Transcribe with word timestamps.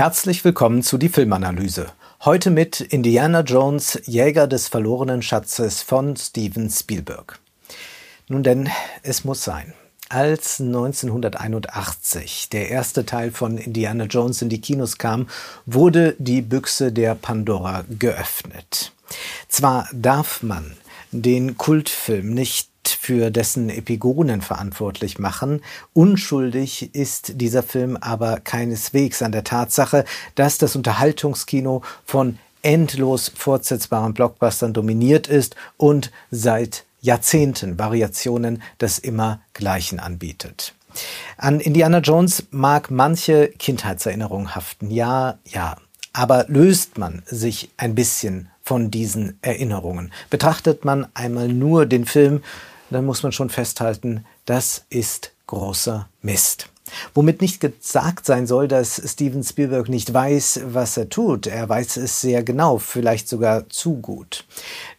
Herzlich 0.00 0.42
willkommen 0.46 0.82
zu 0.82 0.96
die 0.96 1.10
Filmanalyse. 1.10 1.88
Heute 2.24 2.48
mit 2.48 2.80
Indiana 2.80 3.42
Jones, 3.42 4.00
Jäger 4.06 4.46
des 4.46 4.66
verlorenen 4.66 5.20
Schatzes 5.20 5.82
von 5.82 6.16
Steven 6.16 6.70
Spielberg. 6.70 7.38
Nun 8.26 8.42
denn, 8.42 8.70
es 9.02 9.24
muss 9.24 9.44
sein. 9.44 9.74
Als 10.08 10.58
1981 10.58 12.48
der 12.48 12.70
erste 12.70 13.04
Teil 13.04 13.30
von 13.30 13.58
Indiana 13.58 14.04
Jones 14.04 14.40
in 14.40 14.48
die 14.48 14.62
Kinos 14.62 14.96
kam, 14.96 15.28
wurde 15.66 16.16
die 16.18 16.40
Büchse 16.40 16.92
der 16.92 17.14
Pandora 17.14 17.84
geöffnet. 17.90 18.92
Zwar 19.48 19.86
darf 19.92 20.42
man 20.42 20.78
den 21.12 21.58
Kultfilm 21.58 22.32
nicht 22.32 22.69
für 22.92 23.30
dessen 23.30 23.70
Epigonen 23.70 24.40
verantwortlich 24.40 25.18
machen. 25.18 25.62
Unschuldig 25.92 26.94
ist 26.94 27.40
dieser 27.40 27.62
Film 27.62 27.96
aber 27.96 28.40
keineswegs 28.40 29.22
an 29.22 29.32
der 29.32 29.44
Tatsache, 29.44 30.04
dass 30.34 30.58
das 30.58 30.76
Unterhaltungskino 30.76 31.82
von 32.04 32.38
endlos 32.62 33.32
fortsetzbaren 33.34 34.14
Blockbustern 34.14 34.72
dominiert 34.72 35.26
ist 35.28 35.56
und 35.76 36.10
seit 36.30 36.84
Jahrzehnten 37.00 37.78
Variationen 37.78 38.62
des 38.80 38.98
immer 38.98 39.40
Gleichen 39.54 40.00
anbietet. 40.00 40.74
An 41.36 41.60
Indiana 41.60 41.98
Jones 41.98 42.44
mag 42.50 42.90
manche 42.90 43.48
Kindheitserinnerung 43.48 44.54
haften, 44.54 44.90
ja, 44.90 45.38
ja, 45.44 45.76
aber 46.12 46.46
löst 46.48 46.98
man 46.98 47.22
sich 47.26 47.70
ein 47.76 47.94
bisschen 47.94 48.50
von 48.62 48.90
diesen 48.90 49.38
Erinnerungen. 49.42 50.12
Betrachtet 50.28 50.84
man 50.84 51.06
einmal 51.14 51.48
nur 51.48 51.86
den 51.86 52.04
Film, 52.06 52.42
dann 52.90 53.06
muss 53.06 53.22
man 53.22 53.32
schon 53.32 53.50
festhalten, 53.50 54.24
das 54.44 54.84
ist 54.90 55.32
großer 55.46 56.08
Mist. 56.22 56.68
Womit 57.14 57.40
nicht 57.40 57.60
gesagt 57.60 58.26
sein 58.26 58.46
soll, 58.46 58.68
dass 58.68 59.00
Steven 59.04 59.42
Spielberg 59.42 59.88
nicht 59.88 60.12
weiß, 60.12 60.60
was 60.66 60.96
er 60.96 61.08
tut. 61.08 61.46
Er 61.46 61.68
weiß 61.68 61.96
es 61.98 62.20
sehr 62.20 62.42
genau, 62.42 62.78
vielleicht 62.78 63.28
sogar 63.28 63.68
zu 63.68 63.94
gut. 63.94 64.44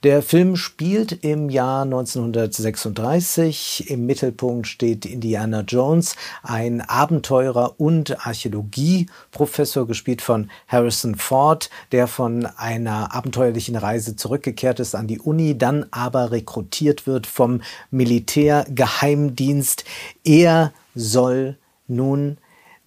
Der 0.03 0.21
Film 0.21 0.55
spielt 0.55 1.23
im 1.23 1.49
Jahr 1.49 1.83
1936. 1.83 3.89
Im 3.89 4.05
Mittelpunkt 4.05 4.67
steht 4.67 5.05
Indiana 5.05 5.61
Jones, 5.61 6.15
ein 6.43 6.81
Abenteurer 6.81 7.79
und 7.79 8.25
Archäologieprofessor, 8.25 9.87
gespielt 9.87 10.21
von 10.21 10.49
Harrison 10.67 11.15
Ford, 11.15 11.69
der 11.91 12.07
von 12.07 12.45
einer 12.45 13.13
abenteuerlichen 13.13 13.75
Reise 13.75 14.15
zurückgekehrt 14.15 14.79
ist 14.79 14.95
an 14.95 15.07
die 15.07 15.19
Uni, 15.19 15.57
dann 15.57 15.85
aber 15.91 16.31
rekrutiert 16.31 17.07
wird 17.07 17.27
vom 17.27 17.61
Militärgeheimdienst. 17.91 19.83
Er 20.23 20.73
soll 20.95 21.57
nun 21.91 22.37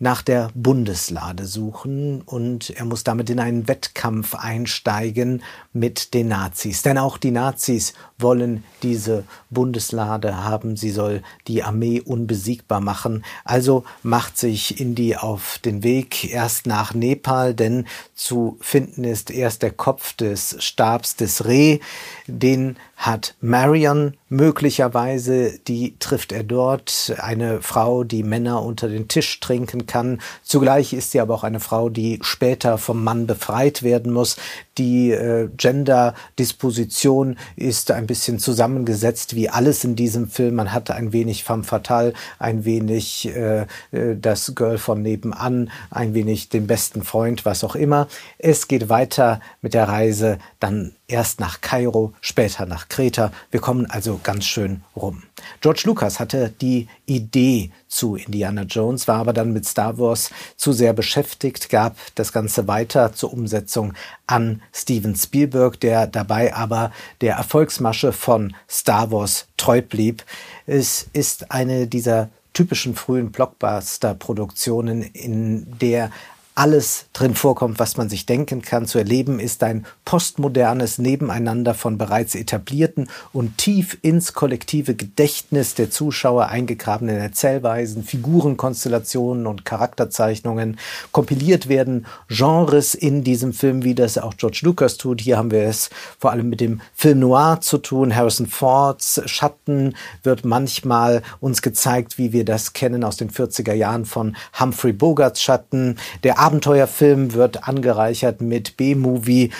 nach 0.00 0.22
der 0.22 0.50
Bundeslade 0.54 1.46
suchen 1.46 2.20
und 2.22 2.70
er 2.70 2.84
muss 2.84 3.04
damit 3.04 3.30
in 3.30 3.38
einen 3.38 3.68
Wettkampf 3.68 4.34
einsteigen 4.34 5.42
mit 5.72 6.14
den 6.14 6.28
Nazis. 6.28 6.82
Denn 6.82 6.98
auch 6.98 7.16
die 7.16 7.30
Nazis 7.30 7.94
wollen 8.18 8.64
diese 8.82 9.24
Bundeslade 9.50 10.44
haben. 10.44 10.76
Sie 10.76 10.90
soll 10.90 11.22
die 11.46 11.62
Armee 11.62 12.00
unbesiegbar 12.00 12.80
machen. 12.80 13.24
Also 13.44 13.84
macht 14.02 14.36
sich 14.36 14.80
Indy 14.80 15.14
auf 15.14 15.58
den 15.64 15.84
Weg 15.84 16.30
erst 16.30 16.66
nach 16.66 16.92
Nepal, 16.92 17.54
denn 17.54 17.86
zu 18.14 18.58
finden 18.60 19.04
ist 19.04 19.30
erst 19.30 19.62
der 19.62 19.72
Kopf 19.72 20.12
des 20.14 20.56
Stabs 20.58 21.16
des 21.16 21.46
Reh. 21.46 21.78
Den 22.26 22.76
hat 22.96 23.34
Marion 23.42 24.14
möglicherweise, 24.30 25.58
die 25.58 25.96
trifft 25.98 26.32
er 26.32 26.42
dort, 26.42 27.14
eine 27.18 27.60
Frau, 27.60 28.02
die 28.02 28.22
Männer 28.22 28.62
unter 28.62 28.88
den 28.88 29.08
Tisch 29.08 29.40
trinken 29.40 29.86
kann. 29.86 30.20
Zugleich 30.42 30.94
ist 30.94 31.10
sie 31.10 31.20
aber 31.20 31.34
auch 31.34 31.44
eine 31.44 31.60
Frau, 31.60 31.90
die 31.90 32.18
später 32.22 32.78
vom 32.78 33.04
Mann 33.04 33.26
befreit 33.26 33.82
werden 33.82 34.12
muss. 34.12 34.36
Die 34.78 35.10
äh, 35.10 35.48
Gender-Disposition 35.56 37.36
ist 37.56 37.90
ein 37.90 38.06
bisschen 38.06 38.38
zusammengesetzt 38.38 39.34
wie 39.34 39.48
alles 39.48 39.84
in 39.84 39.96
diesem 39.96 40.28
Film. 40.28 40.56
Man 40.56 40.72
hat 40.72 40.90
ein 40.90 41.12
wenig 41.12 41.44
femme 41.44 41.64
fatale, 41.64 42.12
ein 42.38 42.64
wenig 42.64 43.28
äh, 43.34 43.66
äh, 43.92 44.16
das 44.16 44.54
Girl 44.54 44.78
von 44.78 45.02
nebenan, 45.02 45.70
ein 45.90 46.14
wenig 46.14 46.48
den 46.48 46.66
besten 46.66 47.02
Freund, 47.02 47.44
was 47.44 47.64
auch 47.64 47.76
immer. 47.76 48.08
Es 48.38 48.68
geht 48.68 48.88
weiter 48.88 49.40
mit 49.62 49.74
der 49.74 49.88
Reise 49.88 50.38
dann 50.60 50.92
erst 51.06 51.40
nach 51.40 51.60
Kairo, 51.60 52.12
später 52.20 52.66
nach 52.66 52.88
Kreta. 52.88 53.30
Wir 53.50 53.60
kommen 53.60 53.86
also 53.86 54.18
ganz 54.22 54.44
schön 54.44 54.82
rum. 54.96 55.22
George 55.60 55.82
Lucas 55.84 56.20
hatte 56.20 56.52
die 56.60 56.88
Idee 57.06 57.70
zu 57.88 58.16
Indiana 58.16 58.62
Jones, 58.62 59.08
war 59.08 59.18
aber 59.18 59.32
dann 59.32 59.52
mit 59.52 59.66
Star 59.66 59.98
Wars 59.98 60.30
zu 60.56 60.72
sehr 60.72 60.92
beschäftigt, 60.92 61.68
gab 61.68 61.96
das 62.14 62.32
Ganze 62.32 62.66
weiter 62.68 63.12
zur 63.12 63.32
Umsetzung 63.32 63.94
an 64.26 64.62
Steven 64.72 65.14
Spielberg, 65.14 65.78
der 65.80 66.06
dabei 66.06 66.54
aber 66.54 66.92
der 67.20 67.36
Erfolgsmasche 67.36 68.12
von 68.12 68.54
Star 68.68 69.10
Wars 69.10 69.46
treu 69.56 69.82
blieb. 69.82 70.24
Es 70.66 71.06
ist 71.12 71.50
eine 71.50 71.86
dieser 71.86 72.30
typischen 72.54 72.94
frühen 72.94 73.32
Blockbuster-Produktionen, 73.32 75.02
in 75.02 75.78
der 75.80 76.10
alles 76.56 77.06
drin 77.12 77.34
vorkommt, 77.34 77.80
was 77.80 77.96
man 77.96 78.08
sich 78.08 78.26
denken 78.26 78.62
kann. 78.62 78.86
Zu 78.86 78.98
erleben 78.98 79.40
ist 79.40 79.64
ein 79.64 79.86
postmodernes 80.04 80.98
Nebeneinander 80.98 81.74
von 81.74 81.98
bereits 81.98 82.36
etablierten 82.36 83.08
und 83.32 83.58
tief 83.58 83.98
ins 84.02 84.34
kollektive 84.34 84.94
Gedächtnis 84.94 85.74
der 85.74 85.90
Zuschauer 85.90 86.46
eingegrabenen 86.46 87.18
Erzählweisen, 87.18 88.04
Figurenkonstellationen 88.04 89.48
und 89.48 89.64
Charakterzeichnungen. 89.64 90.78
Kompiliert 91.10 91.68
werden 91.68 92.06
Genres 92.28 92.94
in 92.94 93.24
diesem 93.24 93.52
Film, 93.52 93.82
wie 93.82 93.96
das 93.96 94.16
auch 94.16 94.36
George 94.36 94.60
Lucas 94.62 94.96
tut. 94.96 95.20
Hier 95.20 95.36
haben 95.36 95.50
wir 95.50 95.62
es 95.64 95.90
vor 96.20 96.30
allem 96.30 96.48
mit 96.50 96.60
dem 96.60 96.80
Film 96.94 97.18
Noir 97.18 97.60
zu 97.62 97.78
tun. 97.78 98.14
Harrison 98.14 98.46
Fords 98.46 99.20
Schatten 99.26 99.96
wird 100.22 100.44
manchmal 100.44 101.22
uns 101.40 101.62
gezeigt, 101.62 102.16
wie 102.16 102.32
wir 102.32 102.44
das 102.44 102.74
kennen 102.74 103.02
aus 103.02 103.16
den 103.16 103.30
40er 103.30 103.72
Jahren 103.72 104.04
von 104.04 104.36
Humphrey 104.60 104.92
Bogarts 104.92 105.42
Schatten. 105.42 105.98
Der 106.22 106.43
Abenteuerfilm 106.44 107.32
wird 107.32 107.66
angereichert 107.66 108.40
mit 108.40 108.76
B-Movie. 108.76 109.50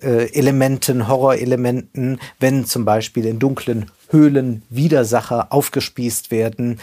Elementen, 0.00 1.06
Horrorelementen, 1.06 2.18
wenn 2.40 2.64
zum 2.64 2.84
Beispiel 2.84 3.26
in 3.26 3.38
dunklen 3.38 3.92
Höhlen 4.10 4.62
Widersacher 4.68 5.52
aufgespießt 5.52 6.30
werden. 6.30 6.80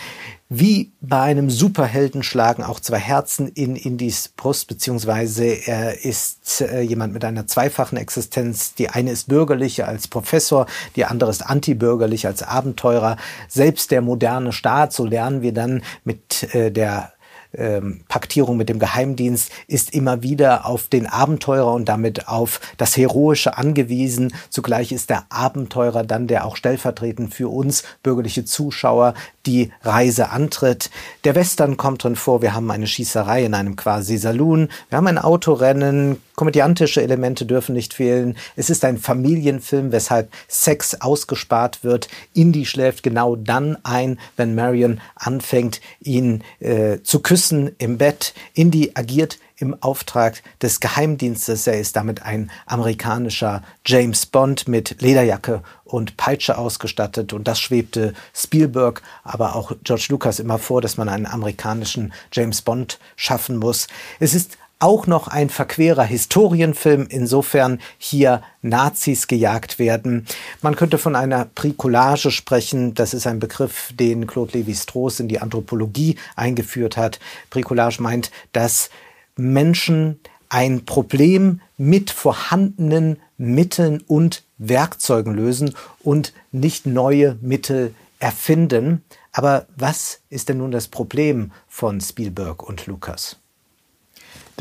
Wie 0.49 0.91
bei 0.99 1.21
einem 1.21 1.49
Superhelden 1.49 2.23
schlagen 2.23 2.63
auch 2.63 2.81
zwei 2.81 2.99
Herzen 2.99 3.47
in 3.47 3.77
Indys 3.77 4.27
Brust, 4.27 4.67
beziehungsweise 4.67 5.45
er 5.45 6.03
ist 6.03 6.59
äh, 6.59 6.81
jemand 6.81 7.13
mit 7.13 7.23
einer 7.23 7.47
zweifachen 7.47 7.97
Existenz. 7.97 8.75
Die 8.75 8.89
eine 8.89 9.11
ist 9.11 9.29
bürgerlich 9.29 9.85
als 9.85 10.09
Professor, 10.09 10.65
die 10.97 11.05
andere 11.05 11.29
ist 11.29 11.45
antibürgerlich 11.45 12.27
als 12.27 12.43
Abenteurer. 12.43 13.15
Selbst 13.47 13.91
der 13.91 14.01
moderne 14.01 14.51
Staat, 14.51 14.91
so 14.91 15.05
lernen 15.05 15.41
wir 15.41 15.53
dann 15.53 15.83
mit 16.03 16.53
äh, 16.53 16.69
der 16.69 17.13
ähm, 17.53 18.01
Paktierung 18.07 18.57
mit 18.57 18.69
dem 18.69 18.79
Geheimdienst 18.79 19.51
ist 19.67 19.93
immer 19.93 20.23
wieder 20.23 20.65
auf 20.65 20.87
den 20.87 21.07
Abenteurer 21.07 21.73
und 21.73 21.89
damit 21.89 22.27
auf 22.27 22.59
das 22.77 22.97
Heroische 22.97 23.57
angewiesen. 23.57 24.33
Zugleich 24.49 24.91
ist 24.91 25.09
der 25.09 25.25
Abenteurer 25.29 26.03
dann, 26.03 26.27
der 26.27 26.45
auch 26.45 26.55
stellvertretend 26.55 27.33
für 27.33 27.49
uns 27.49 27.83
bürgerliche 28.03 28.45
Zuschauer 28.45 29.13
die 29.45 29.71
Reise 29.83 30.29
antritt. 30.29 30.89
Der 31.23 31.35
Western 31.35 31.77
kommt 31.77 32.03
drin 32.03 32.15
vor. 32.15 32.41
Wir 32.41 32.53
haben 32.53 32.69
eine 32.71 32.87
Schießerei 32.87 33.45
in 33.45 33.53
einem 33.53 33.75
quasi 33.75 34.17
Saloon. 34.17 34.69
Wir 34.89 34.97
haben 34.97 35.07
ein 35.07 35.17
Autorennen. 35.17 36.21
Komödiantische 36.35 37.01
Elemente 37.01 37.45
dürfen 37.45 37.73
nicht 37.73 37.93
fehlen. 37.93 38.37
Es 38.55 38.69
ist 38.69 38.83
ein 38.85 38.97
Familienfilm, 38.97 39.91
weshalb 39.91 40.31
Sex 40.47 40.99
ausgespart 41.01 41.83
wird. 41.83 42.07
Indy 42.33 42.65
schläft 42.65 43.03
genau 43.03 43.35
dann 43.35 43.77
ein, 43.83 44.19
wenn 44.37 44.55
Marion 44.55 45.01
anfängt, 45.15 45.81
ihn 45.99 46.43
äh, 46.59 46.99
zu 47.03 47.19
küssen 47.19 47.71
im 47.77 47.97
Bett. 47.97 48.33
Indy 48.53 48.91
agiert 48.95 49.37
im 49.61 49.75
Auftrag 49.81 50.41
des 50.61 50.79
Geheimdienstes. 50.79 51.67
Er 51.67 51.79
ist 51.79 51.95
damit 51.95 52.23
ein 52.23 52.51
amerikanischer 52.65 53.61
James 53.85 54.25
Bond 54.25 54.67
mit 54.67 55.01
Lederjacke 55.01 55.61
und 55.91 56.17
Peitsche 56.17 56.57
ausgestattet. 56.57 57.33
Und 57.33 57.47
das 57.47 57.59
schwebte 57.59 58.13
Spielberg, 58.33 59.01
aber 59.23 59.55
auch 59.55 59.73
George 59.83 60.07
Lucas 60.09 60.39
immer 60.39 60.57
vor, 60.57 60.81
dass 60.81 60.97
man 60.97 61.09
einen 61.09 61.25
amerikanischen 61.25 62.13
James 62.31 62.61
Bond 62.61 62.99
schaffen 63.15 63.57
muss. 63.57 63.87
Es 64.19 64.33
ist 64.33 64.57
auch 64.79 65.05
noch 65.05 65.27
ein 65.27 65.49
verquerer 65.49 66.03
Historienfilm, 66.03 67.05
insofern 67.07 67.79
hier 67.99 68.41
Nazis 68.63 69.27
gejagt 69.27 69.77
werden. 69.77 70.25
Man 70.61 70.75
könnte 70.75 70.97
von 70.97 71.15
einer 71.15 71.45
Bricolage 71.45 72.31
sprechen. 72.31 72.95
Das 72.95 73.13
ist 73.13 73.27
ein 73.27 73.39
Begriff, 73.39 73.93
den 73.93 74.25
Claude 74.25 74.57
Lévi-Strauss 74.57 75.19
in 75.19 75.27
die 75.27 75.39
Anthropologie 75.39 76.17
eingeführt 76.35 76.97
hat. 76.97 77.19
Bricolage 77.51 78.01
meint, 78.01 78.31
dass 78.53 78.89
Menschen 79.35 80.19
ein 80.51 80.83
Problem 80.83 81.61
mit 81.77 82.11
vorhandenen 82.11 83.21
Mitteln 83.37 84.03
und 84.05 84.43
Werkzeugen 84.57 85.33
lösen 85.33 85.73
und 86.03 86.33
nicht 86.51 86.85
neue 86.85 87.37
Mittel 87.41 87.95
erfinden. 88.19 89.01
Aber 89.31 89.65
was 89.77 90.19
ist 90.29 90.49
denn 90.49 90.57
nun 90.57 90.71
das 90.71 90.89
Problem 90.89 91.53
von 91.69 92.01
Spielberg 92.01 92.67
und 92.67 92.85
Lucas? 92.85 93.40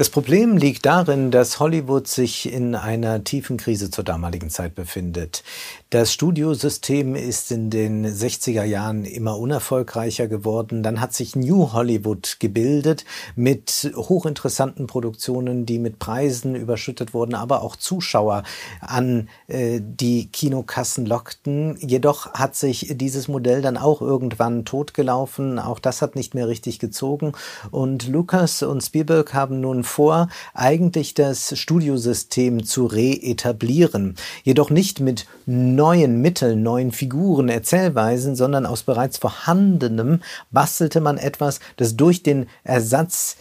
Das 0.00 0.08
Problem 0.08 0.56
liegt 0.56 0.86
darin, 0.86 1.30
dass 1.30 1.60
Hollywood 1.60 2.08
sich 2.08 2.50
in 2.50 2.74
einer 2.74 3.22
tiefen 3.22 3.58
Krise 3.58 3.90
zur 3.90 4.02
damaligen 4.02 4.48
Zeit 4.48 4.74
befindet. 4.74 5.44
Das 5.90 6.10
Studiosystem 6.14 7.14
ist 7.14 7.52
in 7.52 7.68
den 7.68 8.06
60er 8.06 8.64
Jahren 8.64 9.04
immer 9.04 9.36
unerfolgreicher 9.36 10.26
geworden. 10.26 10.82
Dann 10.82 11.02
hat 11.02 11.12
sich 11.12 11.36
New 11.36 11.74
Hollywood 11.74 12.38
gebildet 12.40 13.04
mit 13.36 13.92
hochinteressanten 13.94 14.86
Produktionen, 14.86 15.66
die 15.66 15.78
mit 15.78 15.98
Preisen 15.98 16.54
überschüttet 16.54 17.12
wurden, 17.12 17.34
aber 17.34 17.60
auch 17.60 17.76
Zuschauer 17.76 18.44
an 18.80 19.28
äh, 19.48 19.80
die 19.82 20.28
Kinokassen 20.28 21.04
lockten. 21.04 21.76
Jedoch 21.78 22.32
hat 22.32 22.56
sich 22.56 22.94
dieses 22.96 23.28
Modell 23.28 23.60
dann 23.60 23.76
auch 23.76 24.00
irgendwann 24.00 24.64
totgelaufen. 24.64 25.58
Auch 25.58 25.78
das 25.78 26.00
hat 26.00 26.16
nicht 26.16 26.34
mehr 26.34 26.48
richtig 26.48 26.78
gezogen. 26.78 27.32
Und 27.70 28.08
Lucas 28.08 28.62
und 28.62 28.80
Spielberg 28.80 29.34
haben 29.34 29.60
nun 29.60 29.84
vor, 29.90 30.28
eigentlich 30.54 31.14
das 31.14 31.58
Studiosystem 31.58 32.64
zu 32.64 32.86
reetablieren. 32.86 34.16
Jedoch 34.42 34.70
nicht 34.70 35.00
mit 35.00 35.26
neuen 35.46 36.22
Mitteln, 36.22 36.62
neuen 36.62 36.92
Figuren, 36.92 37.48
Erzählweisen, 37.48 38.36
sondern 38.36 38.64
aus 38.64 38.82
bereits 38.84 39.18
vorhandenem 39.18 40.22
bastelte 40.50 41.00
man 41.00 41.18
etwas, 41.18 41.60
das 41.76 41.96
durch 41.96 42.22
den 42.22 42.46
Ersatz, 42.64 43.36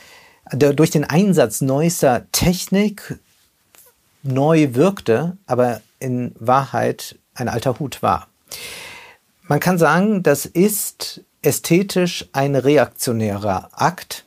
durch 0.51 0.89
den 0.89 1.05
Einsatz 1.05 1.61
neuester 1.61 2.25
Technik 2.31 3.19
neu 4.23 4.73
wirkte, 4.73 5.37
aber 5.45 5.81
in 5.99 6.35
Wahrheit 6.39 7.17
ein 7.35 7.47
alter 7.47 7.79
Hut 7.79 8.01
war. 8.01 8.27
Man 9.43 9.59
kann 9.59 9.77
sagen, 9.77 10.23
das 10.23 10.45
ist 10.45 11.21
ästhetisch 11.41 12.27
ein 12.33 12.55
reaktionärer 12.55 13.69
Akt, 13.73 14.25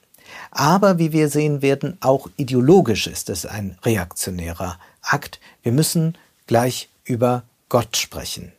aber 0.52 0.98
wie 0.98 1.12
wir 1.12 1.30
sehen 1.30 1.62
werden, 1.62 1.96
auch 2.00 2.28
ideologisch 2.36 3.06
ist 3.06 3.30
es 3.30 3.46
ein 3.46 3.78
reaktionärer 3.82 4.78
Akt. 5.00 5.40
Wir 5.62 5.72
müssen 5.72 6.16
gleich 6.46 6.90
über 7.04 7.42
Gott 7.70 7.96
sprechen. 7.96 8.52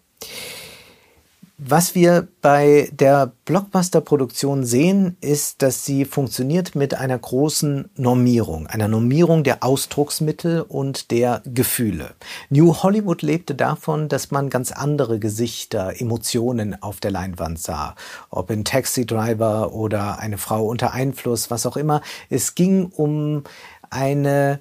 Was 1.66 1.96
wir 1.96 2.28
bei 2.42 2.90
der 2.92 3.32
Blockbuster-Produktion 3.46 4.66
sehen, 4.66 5.16
ist, 5.22 5.62
dass 5.62 5.86
sie 5.86 6.04
funktioniert 6.04 6.76
mit 6.76 6.94
einer 6.94 7.18
großen 7.18 7.90
Normierung, 7.96 8.68
einer 8.68 8.90
Normierung 8.90 9.46
der 9.46 9.64
Ausdrucksmittel 9.64 10.62
und 10.62 11.10
der 11.10 11.42
Gefühle. 11.46 12.16
New 12.50 12.76
Hollywood 12.84 13.22
lebte 13.22 13.56
davon, 13.56 14.10
dass 14.10 14.30
man 14.30 14.50
ganz 14.50 14.74
andere 14.74 15.20
Gesichter, 15.20 16.02
Emotionen 16.02 16.82
auf 16.84 17.00
der 17.00 17.12
Leinwand 17.12 17.60
sah. 17.60 17.96
Ob 18.30 18.52
in 18.52 18.66
Taxi 18.66 19.06
Driver 19.06 19.72
oder 19.72 20.20
eine 20.20 20.38
Frau 20.38 20.66
unter 20.66 20.92
Einfluss, 20.92 21.50
was 21.50 21.66
auch 21.66 21.78
immer. 21.78 22.02
Es 22.30 22.56
ging 22.56 22.88
um 22.88 23.46
eine 23.90 24.60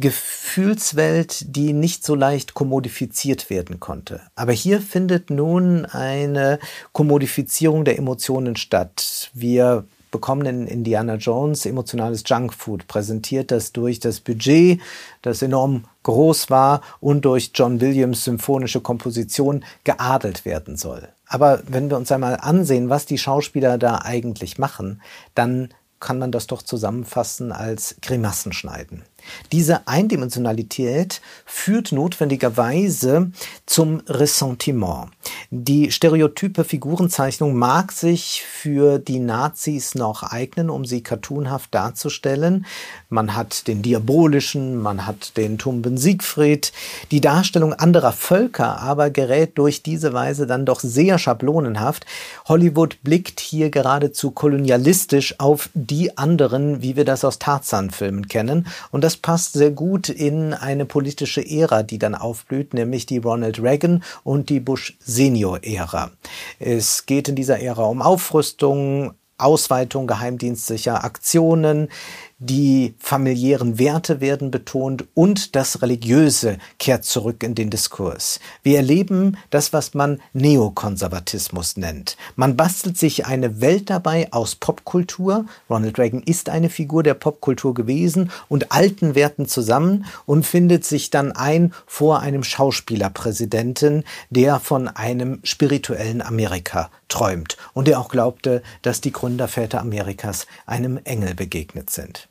Gefühlswelt, 0.00 1.56
die 1.56 1.72
nicht 1.72 2.04
so 2.04 2.14
leicht 2.14 2.54
kommodifiziert 2.54 3.50
werden 3.50 3.80
konnte. 3.80 4.20
Aber 4.34 4.52
hier 4.52 4.80
findet 4.80 5.30
nun 5.30 5.84
eine 5.86 6.58
Kommodifizierung 6.92 7.84
der 7.84 7.98
Emotionen 7.98 8.56
statt. 8.56 9.30
Wir 9.34 9.84
bekommen 10.14 10.46
in 10.46 10.66
Indiana 10.68 11.16
Jones 11.16 11.66
emotionales 11.66 12.22
Junkfood 12.24 12.86
präsentiert, 12.86 13.50
das 13.50 13.72
durch 13.72 13.98
das 13.98 14.20
Budget, 14.20 14.80
das 15.22 15.42
enorm 15.42 15.86
groß 16.04 16.50
war 16.50 16.82
und 17.00 17.24
durch 17.24 17.50
John 17.52 17.80
Williams 17.80 18.22
symphonische 18.22 18.80
Komposition 18.80 19.64
geadelt 19.82 20.44
werden 20.44 20.76
soll. 20.76 21.08
Aber 21.26 21.62
wenn 21.66 21.90
wir 21.90 21.96
uns 21.96 22.12
einmal 22.12 22.36
ansehen, 22.40 22.90
was 22.90 23.06
die 23.06 23.18
Schauspieler 23.18 23.76
da 23.76 24.02
eigentlich 24.04 24.56
machen, 24.56 25.02
dann 25.34 25.70
kann 25.98 26.20
man 26.20 26.30
das 26.30 26.46
doch 26.46 26.62
zusammenfassen 26.62 27.50
als 27.50 27.96
Grimassen 28.00 28.52
schneiden. 28.52 29.02
Diese 29.52 29.86
Eindimensionalität 29.86 31.20
führt 31.44 31.92
notwendigerweise 31.92 33.30
zum 33.66 34.02
Ressentiment. 34.08 35.10
Die 35.50 35.90
stereotype 35.90 36.64
Figurenzeichnung 36.64 37.54
mag 37.54 37.92
sich 37.92 38.42
für 38.42 38.98
die 38.98 39.18
Nazis 39.18 39.94
noch 39.94 40.22
eignen, 40.22 40.70
um 40.70 40.84
sie 40.84 41.02
cartoonhaft 41.02 41.74
darzustellen. 41.74 42.66
Man 43.08 43.36
hat 43.36 43.68
den 43.68 43.82
diabolischen, 43.82 44.76
man 44.80 45.06
hat 45.06 45.36
den 45.36 45.58
tumben 45.58 45.96
Siegfried. 45.96 46.72
Die 47.10 47.20
Darstellung 47.20 47.72
anderer 47.72 48.12
Völker 48.12 48.80
aber 48.80 49.10
gerät 49.10 49.56
durch 49.58 49.82
diese 49.82 50.12
Weise 50.12 50.46
dann 50.46 50.66
doch 50.66 50.80
sehr 50.80 51.18
schablonenhaft. 51.18 52.06
Hollywood 52.46 53.02
blickt 53.02 53.40
hier 53.40 53.70
geradezu 53.70 54.30
kolonialistisch 54.30 55.38
auf 55.40 55.70
die 55.74 56.16
anderen, 56.18 56.82
wie 56.82 56.96
wir 56.96 57.04
das 57.04 57.24
aus 57.24 57.38
Tarzan-Filmen 57.38 58.28
kennen. 58.28 58.66
Und 58.90 59.04
das 59.04 59.13
das 59.14 59.20
passt 59.20 59.52
sehr 59.52 59.70
gut 59.70 60.08
in 60.08 60.52
eine 60.54 60.86
politische 60.86 61.40
Ära, 61.40 61.84
die 61.84 61.98
dann 61.98 62.16
aufblüht, 62.16 62.74
nämlich 62.74 63.06
die 63.06 63.18
Ronald 63.18 63.62
Reagan 63.62 64.02
und 64.24 64.48
die 64.48 64.58
Bush 64.58 64.96
Senior 64.98 65.60
Ära. 65.62 66.10
Es 66.58 67.06
geht 67.06 67.28
in 67.28 67.36
dieser 67.36 67.60
Ära 67.60 67.84
um 67.84 68.02
Aufrüstung, 68.02 69.14
Ausweitung 69.38 70.08
geheimdienstlicher 70.08 71.04
Aktionen, 71.04 71.88
die 72.44 72.94
familiären 72.98 73.78
Werte 73.78 74.20
werden 74.20 74.50
betont 74.50 75.06
und 75.14 75.56
das 75.56 75.80
Religiöse 75.80 76.58
kehrt 76.78 77.04
zurück 77.04 77.42
in 77.42 77.54
den 77.54 77.70
Diskurs. 77.70 78.38
Wir 78.62 78.76
erleben 78.76 79.38
das, 79.48 79.72
was 79.72 79.94
man 79.94 80.20
Neokonservatismus 80.34 81.78
nennt. 81.78 82.18
Man 82.36 82.56
bastelt 82.56 82.98
sich 82.98 83.24
eine 83.24 83.62
Welt 83.62 83.88
dabei 83.88 84.30
aus 84.30 84.56
Popkultur. 84.56 85.46
Ronald 85.70 85.98
Reagan 85.98 86.22
ist 86.22 86.50
eine 86.50 86.68
Figur 86.68 87.02
der 87.02 87.14
Popkultur 87.14 87.72
gewesen 87.72 88.30
und 88.48 88.72
alten 88.72 89.14
Werten 89.14 89.46
zusammen 89.46 90.04
und 90.26 90.44
findet 90.44 90.84
sich 90.84 91.08
dann 91.08 91.32
ein 91.32 91.72
vor 91.86 92.20
einem 92.20 92.44
Schauspielerpräsidenten, 92.44 94.04
der 94.28 94.60
von 94.60 94.88
einem 94.88 95.40
spirituellen 95.44 96.20
Amerika 96.20 96.90
träumt 97.08 97.56
und 97.72 97.88
der 97.88 98.00
auch 98.00 98.08
glaubte, 98.08 98.62
dass 98.82 99.00
die 99.00 99.12
Gründerväter 99.12 99.80
Amerikas 99.80 100.46
einem 100.66 100.98
Engel 101.04 101.34
begegnet 101.34 101.88
sind. 101.88 102.28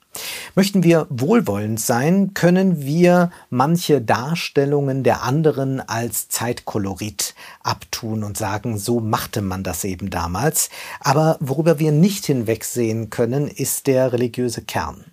Möchten 0.56 0.84
wir 0.84 1.08
wohlwollend 1.10 1.80
sein, 1.80 2.34
können 2.34 2.84
wir 2.86 3.32
manche 3.50 4.02
Darstellungen 4.02 5.04
der 5.04 5.24
anderen 5.24 5.80
als 5.82 6.28
Zeitkolorit 6.30 7.34
abtun 7.64 8.24
und 8.24 8.38
sagen, 8.38 8.78
so 8.78 9.00
machte 9.00 9.42
man 9.42 9.64
das 9.64 9.84
eben 9.84 10.10
damals. 10.10 10.70
Aber 11.00 11.38
worüber 11.40 11.80
wir 11.80 11.92
nicht 11.92 12.26
hinwegsehen 12.26 13.10
können, 13.10 13.48
ist 13.48 13.88
der 13.88 14.14
religiöse 14.14 14.62
Kern. 14.62 15.06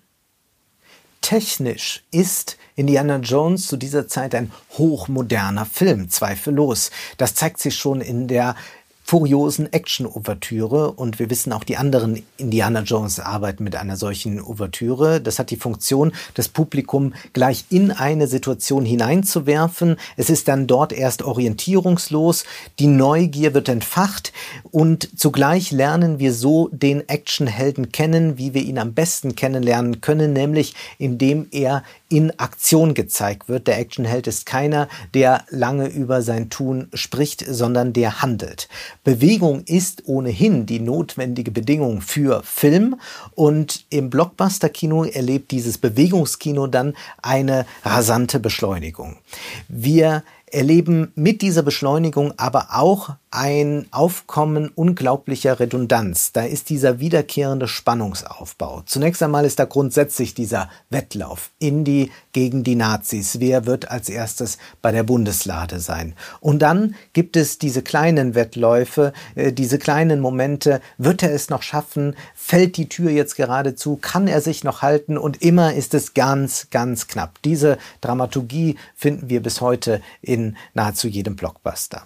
Technisch 1.20 2.02
ist 2.10 2.56
Indiana 2.76 3.16
Jones 3.16 3.66
zu 3.66 3.76
dieser 3.76 4.08
Zeit 4.08 4.34
ein 4.34 4.50
hochmoderner 4.78 5.66
Film, 5.66 6.08
zweifellos. 6.08 6.90
Das 7.18 7.34
zeigt 7.34 7.60
sich 7.60 7.76
schon 7.76 8.00
in 8.00 8.26
der 8.26 8.56
furiosen 9.10 9.72
Action-Ouvertüre 9.72 10.92
und 10.92 11.18
wir 11.18 11.30
wissen 11.30 11.52
auch, 11.52 11.64
die 11.64 11.76
anderen 11.76 12.22
Indiana 12.36 12.82
Jones 12.82 13.18
arbeiten 13.18 13.64
mit 13.64 13.74
einer 13.74 13.96
solchen 13.96 14.40
Ouvertüre. 14.40 15.20
Das 15.20 15.40
hat 15.40 15.50
die 15.50 15.56
Funktion, 15.56 16.12
das 16.34 16.46
Publikum 16.46 17.14
gleich 17.32 17.64
in 17.70 17.90
eine 17.90 18.28
Situation 18.28 18.84
hineinzuwerfen. 18.84 19.96
Es 20.16 20.30
ist 20.30 20.46
dann 20.46 20.68
dort 20.68 20.92
erst 20.92 21.22
orientierungslos, 21.22 22.44
die 22.78 22.86
Neugier 22.86 23.52
wird 23.52 23.68
entfacht 23.68 24.32
und 24.70 25.18
zugleich 25.18 25.72
lernen 25.72 26.20
wir 26.20 26.32
so 26.32 26.68
den 26.68 27.08
Actionhelden 27.08 27.90
kennen, 27.90 28.38
wie 28.38 28.54
wir 28.54 28.62
ihn 28.62 28.78
am 28.78 28.94
besten 28.94 29.34
kennenlernen 29.34 30.00
können, 30.00 30.32
nämlich 30.32 30.76
indem 30.98 31.48
er 31.50 31.82
in 32.10 32.38
Aktion 32.38 32.94
gezeigt 32.94 33.48
wird. 33.48 33.66
Der 33.66 33.78
Actionheld 33.78 34.26
ist 34.26 34.44
keiner, 34.44 34.88
der 35.14 35.44
lange 35.48 35.86
über 35.88 36.22
sein 36.22 36.50
Tun 36.50 36.88
spricht, 36.92 37.44
sondern 37.48 37.92
der 37.92 38.20
handelt. 38.20 38.68
Bewegung 39.02 39.62
ist 39.64 40.06
ohnehin 40.06 40.66
die 40.66 40.80
notwendige 40.80 41.50
Bedingung 41.50 42.02
für 42.02 42.42
Film 42.44 42.96
und 43.34 43.86
im 43.88 44.10
Blockbuster-Kino 44.10 45.04
erlebt 45.04 45.50
dieses 45.50 45.78
Bewegungskino 45.78 46.66
dann 46.66 46.94
eine 47.22 47.64
rasante 47.82 48.40
Beschleunigung. 48.40 49.16
Wir 49.68 50.22
erleben 50.50 51.12
mit 51.14 51.42
dieser 51.42 51.62
Beschleunigung 51.62 52.34
aber 52.38 52.68
auch 52.72 53.10
ein 53.32 53.86
Aufkommen 53.92 54.70
unglaublicher 54.74 55.60
Redundanz. 55.60 56.32
Da 56.32 56.42
ist 56.42 56.68
dieser 56.68 56.98
wiederkehrende 56.98 57.68
Spannungsaufbau. 57.68 58.82
Zunächst 58.86 59.22
einmal 59.22 59.44
ist 59.44 59.60
da 59.60 59.66
grundsätzlich 59.66 60.34
dieser 60.34 60.68
Wettlauf 60.90 61.50
in 61.60 61.84
die 61.84 62.10
gegen 62.32 62.64
die 62.64 62.74
Nazis. 62.74 63.38
Wer 63.38 63.66
wird 63.66 63.88
als 63.88 64.08
erstes 64.08 64.58
bei 64.82 64.90
der 64.90 65.04
Bundeslade 65.04 65.78
sein? 65.78 66.14
Und 66.40 66.60
dann 66.60 66.96
gibt 67.12 67.36
es 67.36 67.58
diese 67.58 67.82
kleinen 67.82 68.34
Wettläufe, 68.34 69.12
äh, 69.36 69.52
diese 69.52 69.78
kleinen 69.78 70.18
Momente. 70.18 70.80
Wird 70.98 71.22
er 71.22 71.32
es 71.32 71.50
noch 71.50 71.62
schaffen? 71.62 72.16
Fällt 72.34 72.76
die 72.76 72.88
Tür 72.88 73.10
jetzt 73.10 73.36
gerade 73.36 73.76
zu? 73.76 73.96
Kann 73.96 74.26
er 74.26 74.40
sich 74.40 74.64
noch 74.64 74.82
halten? 74.82 75.16
Und 75.16 75.40
immer 75.40 75.74
ist 75.74 75.94
es 75.94 76.14
ganz, 76.14 76.66
ganz 76.70 77.06
knapp. 77.06 77.40
Diese 77.42 77.78
Dramaturgie 78.00 78.76
finden 78.96 79.28
wir 79.28 79.40
bis 79.40 79.60
heute 79.60 80.00
in 80.20 80.39
nahezu 80.74 81.08
jedem 81.08 81.36
Blockbuster. 81.36 82.02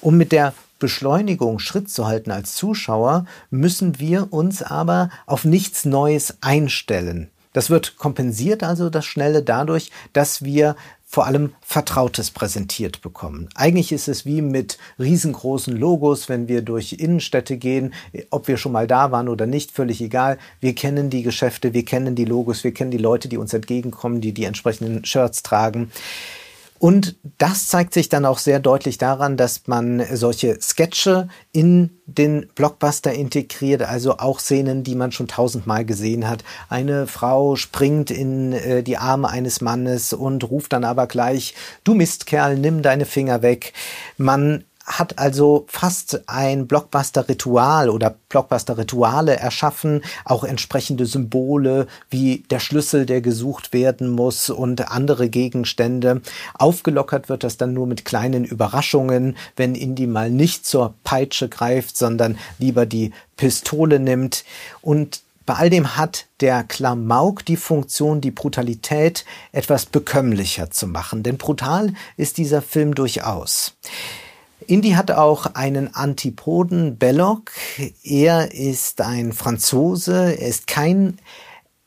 Um 0.00 0.16
mit 0.16 0.32
der 0.32 0.54
Beschleunigung 0.78 1.58
Schritt 1.58 1.90
zu 1.90 2.06
halten 2.06 2.30
als 2.30 2.54
Zuschauer, 2.54 3.24
müssen 3.50 3.98
wir 3.98 4.32
uns 4.32 4.62
aber 4.62 5.10
auf 5.26 5.44
nichts 5.44 5.84
Neues 5.84 6.38
einstellen. 6.40 7.30
Das 7.52 7.70
wird 7.70 7.96
kompensiert 7.96 8.62
also 8.62 8.90
das 8.90 9.04
Schnelle 9.04 9.42
dadurch, 9.42 9.90
dass 10.12 10.44
wir 10.44 10.76
vor 11.10 11.26
allem 11.26 11.54
Vertrautes 11.62 12.30
präsentiert 12.30 13.00
bekommen. 13.00 13.48
Eigentlich 13.54 13.92
ist 13.92 14.08
es 14.08 14.26
wie 14.26 14.42
mit 14.42 14.76
riesengroßen 14.98 15.74
Logos, 15.74 16.28
wenn 16.28 16.48
wir 16.48 16.60
durch 16.60 16.92
Innenstädte 16.92 17.56
gehen, 17.56 17.94
ob 18.28 18.46
wir 18.46 18.58
schon 18.58 18.72
mal 18.72 18.86
da 18.86 19.10
waren 19.10 19.30
oder 19.30 19.46
nicht, 19.46 19.70
völlig 19.70 20.02
egal. 20.02 20.36
Wir 20.60 20.74
kennen 20.74 21.08
die 21.08 21.22
Geschäfte, 21.22 21.72
wir 21.72 21.86
kennen 21.86 22.14
die 22.14 22.26
Logos, 22.26 22.62
wir 22.62 22.74
kennen 22.74 22.90
die 22.90 22.98
Leute, 22.98 23.28
die 23.28 23.38
uns 23.38 23.54
entgegenkommen, 23.54 24.20
die 24.20 24.34
die 24.34 24.44
entsprechenden 24.44 25.02
Shirts 25.06 25.42
tragen. 25.42 25.90
Und 26.78 27.16
das 27.38 27.66
zeigt 27.66 27.92
sich 27.92 28.08
dann 28.08 28.24
auch 28.24 28.38
sehr 28.38 28.60
deutlich 28.60 28.98
daran, 28.98 29.36
dass 29.36 29.66
man 29.66 30.04
solche 30.12 30.60
Sketche 30.60 31.28
in 31.52 31.90
den 32.06 32.48
Blockbuster 32.54 33.12
integriert, 33.12 33.82
also 33.82 34.18
auch 34.18 34.40
Szenen, 34.40 34.84
die 34.84 34.94
man 34.94 35.12
schon 35.12 35.28
tausendmal 35.28 35.84
gesehen 35.84 36.28
hat. 36.28 36.44
Eine 36.68 37.06
Frau 37.06 37.56
springt 37.56 38.10
in 38.10 38.52
äh, 38.52 38.82
die 38.82 38.96
Arme 38.96 39.28
eines 39.28 39.60
Mannes 39.60 40.12
und 40.12 40.48
ruft 40.48 40.72
dann 40.72 40.84
aber 40.84 41.06
gleich, 41.06 41.54
du 41.84 41.94
Mistkerl, 41.94 42.56
nimm 42.56 42.82
deine 42.82 43.06
Finger 43.06 43.42
weg. 43.42 43.72
Man 44.16 44.64
hat 44.88 45.18
also 45.18 45.66
fast 45.68 46.22
ein 46.26 46.66
Blockbuster-Ritual 46.66 47.90
oder 47.90 48.16
Blockbuster-Rituale 48.30 49.36
erschaffen, 49.36 50.02
auch 50.24 50.44
entsprechende 50.44 51.04
Symbole 51.06 51.86
wie 52.08 52.44
der 52.50 52.58
Schlüssel, 52.58 53.04
der 53.04 53.20
gesucht 53.20 53.72
werden 53.72 54.08
muss 54.08 54.48
und 54.48 54.90
andere 54.90 55.28
Gegenstände. 55.28 56.22
Aufgelockert 56.54 57.28
wird 57.28 57.44
das 57.44 57.58
dann 57.58 57.74
nur 57.74 57.86
mit 57.86 58.06
kleinen 58.06 58.44
Überraschungen, 58.44 59.36
wenn 59.56 59.74
Indy 59.74 60.06
mal 60.06 60.30
nicht 60.30 60.66
zur 60.66 60.94
Peitsche 61.04 61.48
greift, 61.48 61.96
sondern 61.96 62.38
lieber 62.58 62.86
die 62.86 63.12
Pistole 63.36 64.00
nimmt. 64.00 64.44
Und 64.80 65.20
bei 65.44 65.54
all 65.54 65.70
dem 65.70 65.96
hat 65.96 66.26
der 66.40 66.64
Klamauk 66.64 67.44
die 67.44 67.56
Funktion, 67.56 68.20
die 68.20 68.30
Brutalität 68.30 69.24
etwas 69.52 69.86
bekömmlicher 69.86 70.70
zu 70.70 70.86
machen. 70.86 71.22
Denn 71.22 71.38
brutal 71.38 71.94
ist 72.16 72.38
dieser 72.38 72.62
Film 72.62 72.94
durchaus. 72.94 73.74
Indy 74.66 74.90
hat 74.90 75.10
auch 75.10 75.46
einen 75.54 75.94
Antipoden, 75.94 76.98
Belloc. 76.98 77.52
Er 78.02 78.52
ist 78.52 79.00
ein 79.00 79.32
Franzose, 79.32 80.36
er 80.36 80.48
ist 80.48 80.66
kein 80.66 81.18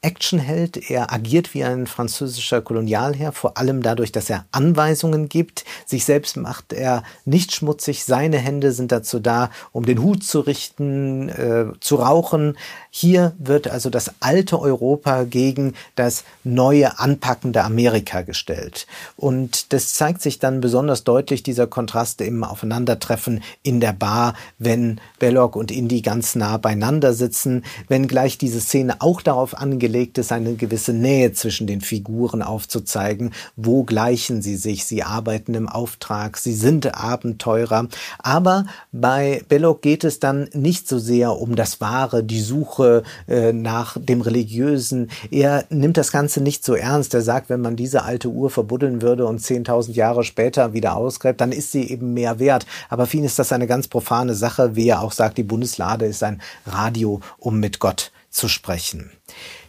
Actionheld. 0.04 0.90
Er 0.90 1.14
agiert 1.14 1.54
wie 1.54 1.64
ein 1.64 1.86
französischer 1.86 2.62
Kolonialherr, 2.62 3.32
vor 3.32 3.58
allem 3.58 3.84
dadurch, 3.84 4.12
dass 4.12 4.32
er 4.32 4.46
Anweisungen 4.52 5.30
gibt. 5.30 5.64
Sich 5.86 6.06
selbst 6.06 6.38
macht 6.38 6.74
er 6.74 7.04
nicht 7.26 7.52
schmutzig. 7.52 8.04
Seine 8.04 8.38
Hände 8.38 8.72
sind 8.72 8.92
dazu 8.92 9.20
da, 9.20 9.52
um 9.72 9.86
den 9.86 10.02
Hut 10.02 10.24
zu 10.24 10.40
richten, 10.40 11.30
äh, 11.30 11.66
zu 11.80 11.96
rauchen. 11.98 12.58
Hier 12.90 13.34
wird 13.38 13.68
also 13.68 13.92
das 13.92 14.12
alte 14.22 14.60
Europa 14.60 15.24
gegen 15.24 15.76
das 15.96 16.24
neue 16.44 16.98
anpackende 17.00 17.64
Amerika 17.64 18.24
gestellt. 18.24 18.88
Und 19.18 19.72
das 19.72 19.94
zeigt 19.94 20.24
sich 20.24 20.40
dann 20.40 20.62
besonders 20.62 21.04
deutlich, 21.04 21.44
dieser 21.44 21.68
Kontrast 21.68 22.22
im 22.22 22.44
Aufeinandertreffen 22.44 23.44
in 23.62 23.80
der 23.80 23.94
Bar, 23.94 24.34
wenn 24.58 25.00
Belloc 25.20 25.56
und 25.56 25.70
Indy 25.70 26.02
ganz 26.02 26.34
nah 26.34 26.58
beieinander 26.58 27.14
sitzen, 27.14 27.64
wenn 27.88 28.08
gleich 28.08 28.40
diese 28.40 28.62
Szene 28.62 28.96
auch 29.00 29.22
darauf 29.22 29.56
angelegt 29.56 29.91
ist, 30.18 30.32
eine 30.32 30.56
gewisse 30.56 30.94
Nähe 30.94 31.34
zwischen 31.34 31.68
den 31.68 31.82
Figuren 31.82 32.42
aufzuzeigen. 32.42 33.32
Wo 33.56 33.84
gleichen 33.84 34.42
sie 34.42 34.56
sich? 34.56 34.86
Sie 34.86 35.04
arbeiten 35.04 35.54
im 35.54 35.68
Auftrag, 35.70 36.38
sie 36.38 36.54
sind 36.54 36.96
Abenteurer. 36.96 37.88
Aber 38.20 38.66
bei 38.92 39.44
Belloc 39.50 39.82
geht 39.82 40.04
es 40.04 40.20
dann 40.20 40.50
nicht 40.54 40.88
so 40.88 41.00
sehr 41.00 41.38
um 41.38 41.56
das 41.56 41.82
Wahre, 41.82 42.24
die 42.24 42.42
Suche 42.42 42.62
Suche 42.62 43.04
äh, 43.28 43.54
nach 43.54 43.98
dem 44.00 44.22
Religiösen. 44.22 45.10
Er 45.30 45.66
nimmt 45.70 45.98
das 45.98 46.12
Ganze 46.12 46.42
nicht 46.42 46.64
so 46.64 46.76
ernst. 46.76 47.14
Er 47.14 47.22
sagt, 47.22 47.50
wenn 47.50 47.62
man 47.62 47.76
diese 47.76 48.04
alte 48.04 48.30
Uhr 48.30 48.50
verbuddeln 48.50 49.02
würde 49.02 49.26
und 49.26 49.42
10.000 49.42 49.94
Jahre 49.94 50.24
später 50.24 50.74
wieder 50.74 50.96
ausgräbt, 50.96 51.42
dann 51.42 51.52
ist 51.52 51.72
sie 51.72 51.90
eben 51.90 52.14
mehr 52.14 52.40
wert. 52.40 52.66
Aber 52.90 53.08
für 53.08 53.18
ihn 53.18 53.24
ist 53.24 53.40
das 53.40 53.52
eine 53.52 53.68
ganz 53.68 53.88
profane 53.88 54.36
Sache, 54.36 54.76
wie 54.76 54.88
er 54.88 55.02
auch 55.02 55.12
sagt, 55.12 55.38
die 55.38 55.44
Bundeslade 55.44 56.06
ist 56.06 56.24
ein 56.24 56.42
Radio, 56.66 57.20
um 57.38 57.60
mit 57.60 57.80
Gott 57.80 58.12
zu 58.30 58.48
sprechen. 58.48 59.12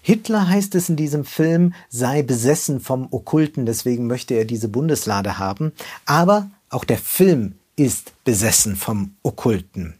Hitler 0.02 0.48
heißt 0.48 0.74
es 0.74 0.88
in 0.88 0.96
diesem 0.96 1.24
Film, 1.24 1.74
sei 1.88 2.22
besessen 2.22 2.80
vom 2.80 3.06
Okkulten, 3.10 3.66
deswegen 3.66 4.08
möchte 4.08 4.34
er 4.34 4.44
diese 4.44 4.68
Bundeslade 4.68 5.38
haben. 5.38 5.72
Aber 6.04 6.50
auch 6.70 6.84
der 6.84 6.98
Film 6.98 7.54
ist 7.76 8.12
besessen 8.24 8.76
vom 8.76 9.14
Okkulten. 9.22 9.94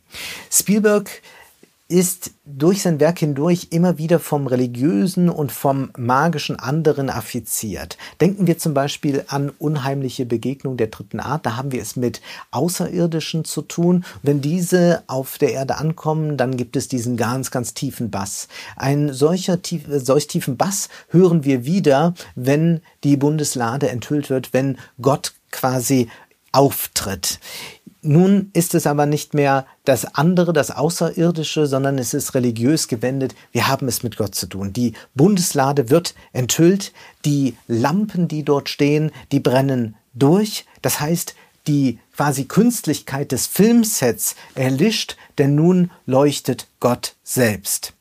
Spielberg 0.51 1.23
ist 1.93 2.31
durch 2.47 2.81
sein 2.81 3.01
Werk 3.01 3.19
hindurch 3.19 3.69
immer 3.71 3.99
wieder 3.99 4.19
vom 4.19 4.47
religiösen 4.47 5.29
und 5.29 5.53
vom 5.53 5.91
magischen 5.99 6.59
anderen 6.59 7.11
affiziert. 7.11 7.99
Denken 8.19 8.47
wir 8.47 8.57
zum 8.57 8.73
Beispiel 8.73 9.25
an 9.29 9.51
unheimliche 9.51 10.25
Begegnung 10.25 10.79
der 10.79 10.87
dritten 10.87 11.21
Art. 11.21 11.45
Da 11.45 11.57
haben 11.57 11.71
wir 11.71 11.83
es 11.83 11.95
mit 11.95 12.23
Außerirdischen 12.51 13.45
zu 13.45 13.61
tun. 13.61 14.07
Wenn 14.23 14.41
diese 14.41 15.03
auf 15.07 15.37
der 15.37 15.53
Erde 15.53 15.77
ankommen, 15.77 16.39
dann 16.39 16.57
gibt 16.57 16.77
es 16.77 16.89
diesen 16.89 17.19
ganz, 17.19 17.51
ganz 17.51 17.75
tiefen 17.75 18.11
Bass. 18.11 18.49
Ein 18.75 19.13
solcher 19.13 19.61
tief, 19.61 19.83
solch 19.87 20.27
tiefen 20.29 20.57
Bass 20.57 20.89
hören 21.11 21.45
wir 21.45 21.67
wieder, 21.67 22.15
wenn 22.35 22.81
die 23.05 23.19
Bundeslade 23.19 23.91
enthüllt 23.91 24.31
wird, 24.31 24.55
wenn 24.55 24.79
Gott 25.03 25.35
quasi 25.51 26.09
auftritt. 26.53 27.39
Nun 28.05 28.51
ist 28.53 28.75
es 28.75 28.89
aber 28.89 29.07
nicht 29.07 29.33
mehr 29.33 29.65
das 29.85 30.17
andere, 30.17 30.53
das 30.53 30.73
Außerirdische, 30.73 31.67
sondern 31.67 31.99
es 31.99 32.15
ist 32.15 32.35
religiös 32.35 32.89
gewendet. 32.89 33.37
Wir 33.53 33.69
haben 33.69 33.87
es 33.87 34.03
mit 34.03 34.17
Gott 34.17 34.35
zu 34.35 34.49
tun. 34.49 34.73
Die 34.73 34.95
Bundeslade 35.15 35.89
wird 35.89 36.17
enthüllt. 36.33 36.93
Die 37.25 37.57
Lampen, 37.69 38.27
die 38.27 38.43
dort 38.43 38.69
stehen, 38.69 39.13
die 39.31 39.39
brennen 39.39 39.95
durch. 40.15 40.67
Das 40.83 40.99
heißt, 40.99 41.37
die 41.69 42.01
quasi 42.17 42.45
Künstlichkeit 42.45 43.31
des 43.31 43.47
Filmsets 43.47 44.35
erlischt, 44.57 45.17
denn 45.39 45.55
nun 45.55 45.93
leuchtet 46.05 46.67
Gott 46.81 47.15
selbst. 47.23 47.95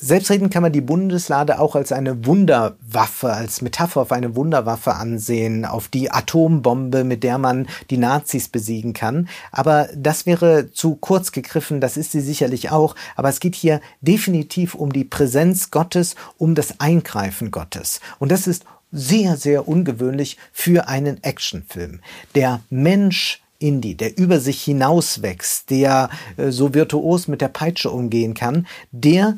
Selbstredend 0.00 0.52
kann 0.52 0.62
man 0.62 0.72
die 0.72 0.80
Bundeslade 0.80 1.58
auch 1.58 1.74
als 1.74 1.90
eine 1.90 2.24
Wunderwaffe, 2.24 3.32
als 3.32 3.62
Metapher 3.62 4.02
auf 4.02 4.12
eine 4.12 4.36
Wunderwaffe 4.36 4.94
ansehen, 4.94 5.64
auf 5.64 5.88
die 5.88 6.12
Atombombe, 6.12 7.02
mit 7.02 7.24
der 7.24 7.38
man 7.38 7.66
die 7.90 7.98
Nazis 7.98 8.48
besiegen 8.48 8.92
kann. 8.92 9.28
Aber 9.50 9.88
das 9.96 10.24
wäre 10.24 10.70
zu 10.70 10.94
kurz 10.94 11.32
gegriffen, 11.32 11.80
das 11.80 11.96
ist 11.96 12.12
sie 12.12 12.20
sicherlich 12.20 12.70
auch. 12.70 12.94
Aber 13.16 13.28
es 13.28 13.40
geht 13.40 13.56
hier 13.56 13.80
definitiv 14.00 14.74
um 14.74 14.92
die 14.92 15.04
Präsenz 15.04 15.72
Gottes, 15.72 16.14
um 16.36 16.54
das 16.54 16.78
Eingreifen 16.78 17.50
Gottes. 17.50 18.00
Und 18.20 18.30
das 18.30 18.46
ist 18.46 18.64
sehr, 18.92 19.36
sehr 19.36 19.66
ungewöhnlich 19.66 20.38
für 20.52 20.86
einen 20.86 21.22
Actionfilm. 21.24 22.00
Der 22.36 22.60
Mensch 22.70 23.42
Indie, 23.58 23.96
der 23.96 24.16
über 24.16 24.38
sich 24.38 24.62
hinauswächst, 24.62 25.70
der 25.70 26.10
äh, 26.36 26.50
so 26.50 26.74
virtuos 26.74 27.26
mit 27.26 27.40
der 27.40 27.48
Peitsche 27.48 27.90
umgehen 27.90 28.34
kann, 28.34 28.66
der 28.92 29.36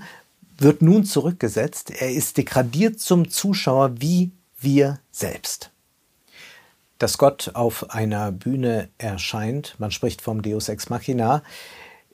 wird 0.60 0.82
nun 0.82 1.04
zurückgesetzt. 1.04 1.90
Er 1.90 2.10
ist 2.10 2.36
degradiert 2.36 3.00
zum 3.00 3.30
Zuschauer 3.30 4.00
wie 4.00 4.32
wir 4.58 5.00
selbst. 5.10 5.70
Dass 6.98 7.16
Gott 7.16 7.52
auf 7.54 7.90
einer 7.90 8.30
Bühne 8.30 8.90
erscheint, 8.98 9.74
man 9.78 9.90
spricht 9.90 10.20
vom 10.20 10.42
Deus 10.42 10.68
ex 10.68 10.90
machina, 10.90 11.42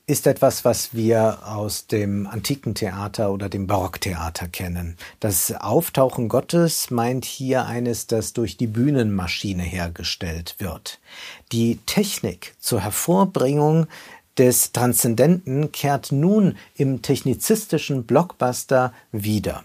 ist 0.08 0.28
etwas, 0.28 0.64
was 0.64 0.94
wir 0.94 1.40
aus 1.44 1.88
dem 1.88 2.28
antiken 2.28 2.76
Theater 2.76 3.32
oder 3.32 3.48
dem 3.48 3.66
Barocktheater 3.66 4.46
kennen. 4.46 4.96
Das 5.18 5.50
Auftauchen 5.50 6.28
Gottes 6.28 6.92
meint 6.92 7.24
hier 7.24 7.66
eines, 7.66 8.06
das 8.06 8.32
durch 8.32 8.56
die 8.56 8.68
Bühnenmaschine 8.68 9.64
hergestellt 9.64 10.54
wird. 10.58 11.00
Die 11.50 11.78
Technik 11.86 12.54
zur 12.60 12.82
Hervorbringung 12.82 13.88
des 14.38 14.72
Transzendenten 14.72 15.72
kehrt 15.72 16.12
nun 16.12 16.56
im 16.74 17.02
technizistischen 17.02 18.04
Blockbuster 18.04 18.92
wieder. 19.12 19.64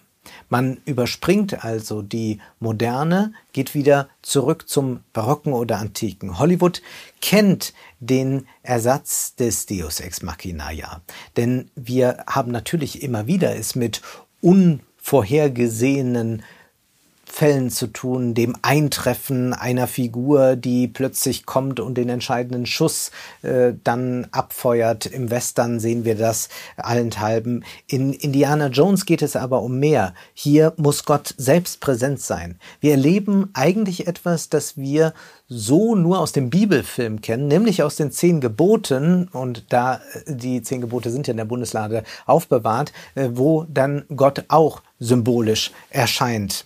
Man 0.49 0.77
überspringt 0.85 1.63
also 1.63 2.01
die 2.01 2.39
Moderne, 2.59 3.33
geht 3.53 3.73
wieder 3.73 4.09
zurück 4.21 4.67
zum 4.69 4.99
Barocken 5.13 5.53
oder 5.53 5.79
Antiken. 5.79 6.39
Hollywood 6.39 6.81
kennt 7.21 7.73
den 7.99 8.45
Ersatz 8.61 9.35
des 9.35 9.65
Deus 9.65 9.99
Ex 9.99 10.21
Machina 10.21 10.71
ja. 10.71 11.01
Denn 11.37 11.71
wir 11.75 12.23
haben 12.27 12.51
natürlich 12.51 13.01
immer 13.01 13.25
wieder 13.27 13.55
es 13.55 13.75
mit 13.75 14.01
unvorhergesehenen 14.41 16.43
Fällen 17.33 17.69
zu 17.69 17.87
tun, 17.87 18.33
dem 18.33 18.57
Eintreffen 18.61 19.53
einer 19.53 19.87
Figur, 19.87 20.57
die 20.57 20.89
plötzlich 20.89 21.45
kommt 21.45 21.79
und 21.79 21.95
den 21.95 22.09
entscheidenden 22.09 22.65
Schuss 22.65 23.09
äh, 23.41 23.71
dann 23.85 24.27
abfeuert. 24.31 25.05
Im 25.05 25.31
Western 25.31 25.79
sehen 25.79 26.03
wir 26.03 26.15
das 26.15 26.49
allenthalben. 26.75 27.63
In 27.87 28.11
Indiana 28.11 28.67
Jones 28.67 29.05
geht 29.05 29.21
es 29.21 29.37
aber 29.37 29.61
um 29.61 29.79
mehr. 29.79 30.13
Hier 30.33 30.73
muss 30.75 31.05
Gott 31.05 31.33
selbst 31.37 31.79
präsent 31.79 32.19
sein. 32.19 32.59
Wir 32.81 32.91
erleben 32.91 33.49
eigentlich 33.53 34.07
etwas, 34.07 34.49
das 34.49 34.75
wir 34.75 35.13
so 35.47 35.95
nur 35.95 36.19
aus 36.19 36.33
dem 36.33 36.49
Bibelfilm 36.49 37.21
kennen, 37.21 37.47
nämlich 37.47 37.81
aus 37.81 37.95
den 37.95 38.11
zehn 38.11 38.41
Geboten, 38.41 39.29
und 39.31 39.71
da 39.71 39.95
äh, 39.95 40.35
die 40.35 40.61
zehn 40.63 40.81
Gebote 40.81 41.09
sind 41.09 41.27
ja 41.27 41.31
in 41.31 41.37
der 41.37 41.45
Bundeslade 41.45 42.03
aufbewahrt, 42.25 42.91
äh, 43.15 43.29
wo 43.31 43.65
dann 43.69 44.03
Gott 44.13 44.43
auch 44.49 44.81
symbolisch 44.99 45.71
erscheint. 45.89 46.65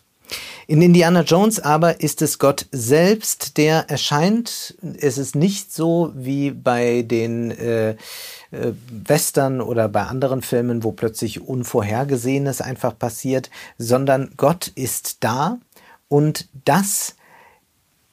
In 0.67 0.81
Indiana 0.81 1.21
Jones 1.21 1.59
aber 1.59 2.01
ist 2.01 2.21
es 2.21 2.39
Gott 2.39 2.65
selbst, 2.71 3.57
der 3.57 3.89
erscheint. 3.89 4.75
Es 4.99 5.17
ist 5.17 5.35
nicht 5.35 5.71
so 5.71 6.11
wie 6.15 6.51
bei 6.51 7.03
den 7.03 7.51
äh, 7.51 7.91
äh, 7.91 8.73
Western 8.89 9.61
oder 9.61 9.87
bei 9.89 10.03
anderen 10.03 10.41
Filmen, 10.41 10.83
wo 10.83 10.91
plötzlich 10.91 11.41
Unvorhergesehenes 11.41 12.61
einfach 12.61 12.97
passiert, 12.97 13.49
sondern 13.77 14.33
Gott 14.37 14.67
ist 14.69 15.23
da 15.23 15.59
und 16.07 16.49
das 16.65 17.15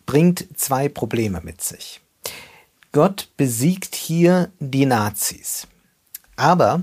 bringt 0.05 0.47
zwei 0.59 0.89
Probleme 0.89 1.41
mit 1.43 1.63
sich. 1.63 2.01
Gott 2.93 3.31
besiegt 3.39 3.95
hier 3.95 4.51
die 4.59 4.85
Nazis. 4.85 5.67
Aber 6.37 6.83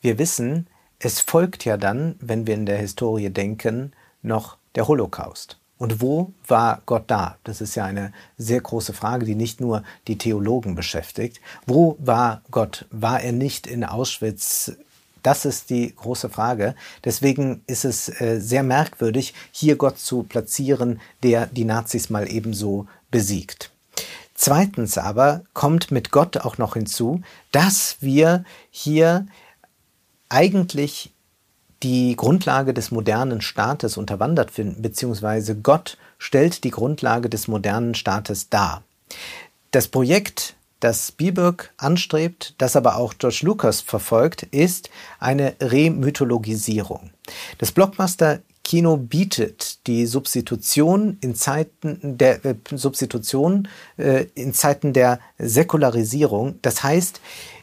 wir 0.00 0.18
wissen, 0.18 0.68
es 1.00 1.20
folgt 1.20 1.64
ja 1.64 1.76
dann, 1.76 2.14
wenn 2.20 2.46
wir 2.46 2.54
in 2.54 2.66
der 2.66 2.78
Historie 2.78 3.30
denken, 3.30 3.92
noch 4.22 4.59
der 4.74 4.88
Holocaust. 4.88 5.58
Und 5.78 6.02
wo 6.02 6.34
war 6.46 6.82
Gott 6.84 7.04
da? 7.06 7.38
Das 7.42 7.62
ist 7.62 7.74
ja 7.74 7.86
eine 7.86 8.12
sehr 8.36 8.60
große 8.60 8.92
Frage, 8.92 9.24
die 9.24 9.34
nicht 9.34 9.62
nur 9.62 9.82
die 10.08 10.18
Theologen 10.18 10.74
beschäftigt. 10.74 11.40
Wo 11.66 11.96
war 11.98 12.42
Gott? 12.50 12.84
War 12.90 13.22
er 13.22 13.32
nicht 13.32 13.66
in 13.66 13.84
Auschwitz? 13.84 14.72
Das 15.22 15.46
ist 15.46 15.70
die 15.70 15.94
große 15.94 16.28
Frage. 16.28 16.74
Deswegen 17.04 17.62
ist 17.66 17.86
es 17.86 18.08
äh, 18.20 18.40
sehr 18.40 18.62
merkwürdig, 18.62 19.32
hier 19.52 19.76
Gott 19.76 19.98
zu 19.98 20.22
platzieren, 20.22 21.00
der 21.22 21.46
die 21.46 21.64
Nazis 21.64 22.10
mal 22.10 22.30
ebenso 22.30 22.86
besiegt. 23.10 23.70
Zweitens 24.34 24.98
aber 24.98 25.44
kommt 25.54 25.90
mit 25.90 26.10
Gott 26.10 26.38
auch 26.38 26.58
noch 26.58 26.74
hinzu, 26.74 27.22
dass 27.52 27.96
wir 28.00 28.44
hier 28.70 29.26
eigentlich 30.28 31.12
die 31.82 32.14
Grundlage 32.16 32.74
des 32.74 32.90
modernen 32.90 33.40
Staates 33.40 33.96
unterwandert 33.96 34.50
finden, 34.50 34.82
beziehungsweise 34.82 35.56
Gott 35.56 35.96
stellt 36.18 36.64
die 36.64 36.70
Grundlage 36.70 37.28
des 37.28 37.48
modernen 37.48 37.94
Staates 37.94 38.50
dar. 38.50 38.82
Das 39.70 39.88
Projekt, 39.88 40.54
das 40.80 41.08
Spielberg 41.08 41.72
anstrebt, 41.76 42.54
das 42.58 42.76
aber 42.76 42.96
auch 42.96 43.14
George 43.18 43.40
Lucas 43.42 43.80
verfolgt, 43.80 44.42
ist 44.44 44.90
eine 45.18 45.54
Remythologisierung. 45.60 47.10
Das 47.58 47.72
Blockbuster 47.72 48.40
Kino 48.70 48.96
bietet 48.96 49.86
die 49.86 50.06
Substitution 50.06 51.18
in 51.20 51.34
Zeiten 51.34 52.18
der 52.18 52.44
äh, 52.44 52.54
Substitution 52.70 53.68
äh, 53.96 54.26
in 54.34 54.52
Zeiten 54.52 54.92
der 54.92 55.18
Säkularisierung. 55.38 56.58
Das 56.62 56.82
heißt, 56.82 57.20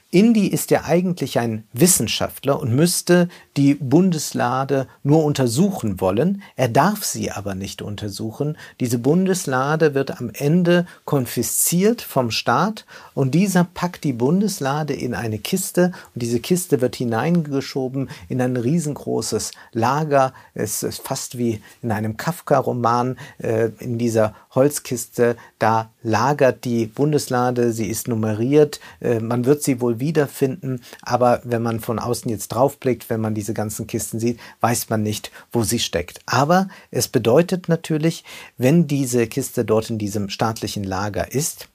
Indy 0.09 0.47
ist 0.47 0.71
ja 0.71 0.85
eigentlich 0.85 1.37
ein 1.37 1.65
Wissenschaftler 1.73 2.61
und 2.61 2.73
müsste 2.73 3.27
die 3.57 3.75
Bundeslade 3.75 4.87
nur 5.03 5.25
untersuchen 5.25 5.99
wollen. 5.99 6.41
Er 6.55 6.69
darf 6.69 7.03
sie 7.03 7.29
aber 7.31 7.55
nicht 7.55 7.81
untersuchen. 7.81 8.57
Diese 8.79 8.99
Bundeslade 8.99 9.95
wird 9.95 10.21
am 10.21 10.29
Ende 10.33 10.85
konfisziert 11.03 12.01
vom 12.01 12.31
Staat 12.31 12.85
und 13.15 13.35
dieser 13.35 13.65
packt 13.65 14.05
die 14.05 14.13
Bundeslade 14.13 14.93
in 14.93 15.13
eine 15.13 15.39
Kiste 15.39 15.91
und 16.15 16.21
diese 16.23 16.39
Kiste 16.39 16.79
wird 16.79 16.95
hineingeschoben 16.95 18.09
in 18.29 18.41
ein 18.41 18.55
riesengroßes 18.55 19.51
Lager. 19.73 20.33
Es 20.53 20.83
ist 20.83 21.01
fast 21.01 21.37
wie 21.37 21.61
in 21.81 21.91
einem 21.91 22.15
Kafka-Roman 22.15 23.17
äh, 23.39 23.71
in 23.79 23.97
dieser 23.97 24.33
Holzkiste. 24.55 25.35
Da 25.59 25.91
lagert 26.07 26.63
die 26.63 26.85
Bundeslade, 26.85 27.71
sie 27.73 27.87
ist 27.87 28.07
nummeriert. 28.07 28.79
Äh, 29.01 29.19
man 29.19 29.45
wird 29.45 29.61
sie 29.61 29.81
wohl 29.81 29.99
wiederfinden, 29.99 30.81
aber 31.01 31.41
wenn 31.43 31.61
man 31.61 31.79
von 31.81 31.99
außen 31.99 32.31
jetzt 32.31 32.47
draufblickt, 32.49 33.09
wenn 33.09 33.21
man 33.21 33.35
diese 33.35 33.53
ganzen 33.53 33.87
Kisten 33.87 34.19
sieht, 34.19 34.39
weiß 34.61 34.89
man 34.89 35.03
nicht, 35.03 35.31
wo 35.51 35.63
sie 35.63 35.79
steckt. 35.79 36.21
Aber 36.25 36.69
es 36.91 37.07
bedeutet 37.07 37.67
natürlich, 37.67 38.23
wenn 38.57 38.87
diese 38.87 39.27
Kiste 39.27 39.65
dort 39.65 39.89
in 39.89 39.97
diesem 39.97 40.29
staatlichen 40.29 40.83
Lager 40.83 41.31
ist, 41.31 41.67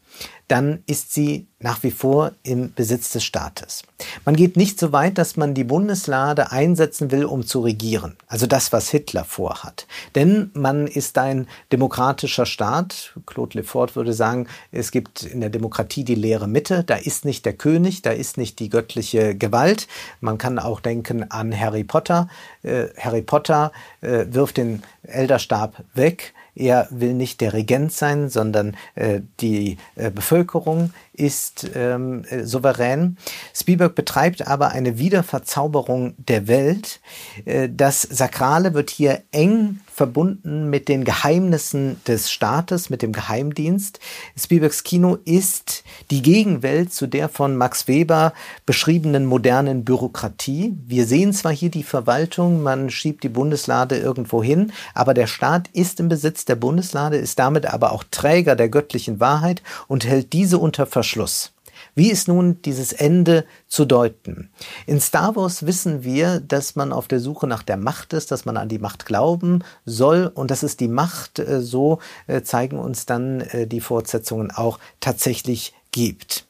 dann 0.52 0.82
ist 0.86 1.14
sie 1.14 1.46
nach 1.60 1.82
wie 1.82 1.90
vor 1.90 2.32
im 2.42 2.74
Besitz 2.74 3.12
des 3.12 3.24
Staates. 3.24 3.84
Man 4.26 4.36
geht 4.36 4.58
nicht 4.58 4.78
so 4.78 4.92
weit, 4.92 5.16
dass 5.16 5.38
man 5.38 5.54
die 5.54 5.64
Bundeslade 5.64 6.52
einsetzen 6.52 7.10
will, 7.10 7.24
um 7.24 7.46
zu 7.46 7.60
regieren. 7.60 8.16
Also 8.26 8.46
das, 8.46 8.70
was 8.70 8.90
Hitler 8.90 9.24
vorhat. 9.24 9.86
Denn 10.14 10.50
man 10.52 10.86
ist 10.86 11.16
ein 11.16 11.46
demokratischer 11.72 12.44
Staat. 12.44 13.14
Claude 13.24 13.58
Lefort 13.58 13.96
würde 13.96 14.12
sagen, 14.12 14.46
es 14.72 14.90
gibt 14.90 15.22
in 15.22 15.40
der 15.40 15.48
Demokratie 15.48 16.04
die 16.04 16.16
leere 16.16 16.48
Mitte. 16.48 16.84
Da 16.84 16.96
ist 16.96 17.24
nicht 17.24 17.46
der 17.46 17.54
König, 17.54 18.02
da 18.02 18.10
ist 18.10 18.36
nicht 18.36 18.58
die 18.58 18.68
göttliche 18.68 19.34
Gewalt. 19.34 19.88
Man 20.20 20.36
kann 20.36 20.58
auch 20.58 20.80
denken 20.80 21.30
an 21.30 21.58
Harry 21.58 21.84
Potter. 21.84 22.28
Äh, 22.62 22.88
Harry 22.98 23.22
Potter 23.22 23.72
äh, 24.02 24.26
wirft 24.28 24.58
den 24.58 24.82
Elderstab 25.02 25.82
weg 25.94 26.34
er 26.54 26.86
will 26.90 27.14
nicht 27.14 27.40
der 27.40 27.52
Regent 27.52 27.92
sein, 27.92 28.28
sondern 28.28 28.76
äh, 28.94 29.20
die 29.40 29.78
äh, 29.94 30.10
Bevölkerung 30.10 30.92
ist 31.12 31.70
ähm, 31.74 32.24
äh, 32.24 32.44
souverän. 32.44 33.18
Spielberg 33.54 33.94
betreibt 33.94 34.46
aber 34.46 34.70
eine 34.70 34.98
Wiederverzauberung 34.98 36.14
der 36.16 36.48
Welt. 36.48 37.00
Äh, 37.44 37.68
das 37.70 38.02
Sakrale 38.02 38.72
wird 38.74 38.90
hier 38.90 39.22
eng 39.30 39.80
verbunden 39.92 40.70
mit 40.70 40.88
den 40.88 41.04
Geheimnissen 41.04 42.00
des 42.06 42.30
Staates, 42.30 42.88
mit 42.88 43.02
dem 43.02 43.12
Geheimdienst. 43.12 44.00
Spielbergs 44.38 44.84
Kino 44.84 45.18
ist 45.26 45.84
die 46.10 46.22
Gegenwelt 46.22 46.94
zu 46.94 47.06
der 47.06 47.28
von 47.28 47.56
Max 47.56 47.88
Weber 47.88 48.32
beschriebenen 48.64 49.26
modernen 49.26 49.84
Bürokratie. 49.84 50.74
Wir 50.86 51.06
sehen 51.06 51.34
zwar 51.34 51.52
hier 51.52 51.70
die 51.70 51.82
Verwaltung, 51.82 52.62
man 52.62 52.88
schiebt 52.88 53.22
die 53.22 53.28
Bundeslade 53.28 53.98
irgendwo 53.98 54.42
hin, 54.42 54.72
aber 54.94 55.12
der 55.12 55.26
Staat 55.26 55.68
ist 55.74 56.00
im 56.00 56.08
Besitz 56.08 56.46
der 56.46 56.56
Bundeslade, 56.56 57.18
ist 57.18 57.38
damit 57.38 57.66
aber 57.66 57.92
auch 57.92 58.04
Träger 58.10 58.56
der 58.56 58.70
göttlichen 58.70 59.20
Wahrheit 59.20 59.62
und 59.88 60.06
hält 60.06 60.32
diese 60.32 60.56
unter 60.56 60.86
Verschluss. 61.02 61.50
Wie 61.96 62.12
ist 62.12 62.28
nun 62.28 62.62
dieses 62.62 62.92
Ende 62.92 63.44
zu 63.66 63.84
deuten? 63.84 64.50
In 64.86 65.00
Star 65.00 65.34
Wars 65.34 65.66
wissen 65.66 66.04
wir, 66.04 66.38
dass 66.38 66.76
man 66.76 66.92
auf 66.92 67.08
der 67.08 67.18
Suche 67.18 67.48
nach 67.48 67.64
der 67.64 67.76
Macht 67.76 68.12
ist, 68.12 68.30
dass 68.30 68.44
man 68.44 68.56
an 68.56 68.68
die 68.68 68.78
Macht 68.78 69.04
glauben 69.04 69.64
soll 69.84 70.30
und 70.32 70.52
das 70.52 70.62
ist 70.62 70.78
die 70.78 70.86
Macht, 70.86 71.40
äh, 71.40 71.60
so 71.60 71.98
äh, 72.28 72.42
zeigen 72.42 72.78
uns 72.78 73.04
dann 73.04 73.40
äh, 73.40 73.66
die 73.66 73.80
Fortsetzungen 73.80 74.52
auch 74.52 74.78
tatsächlich 75.00 75.74
gibt. 75.90 76.46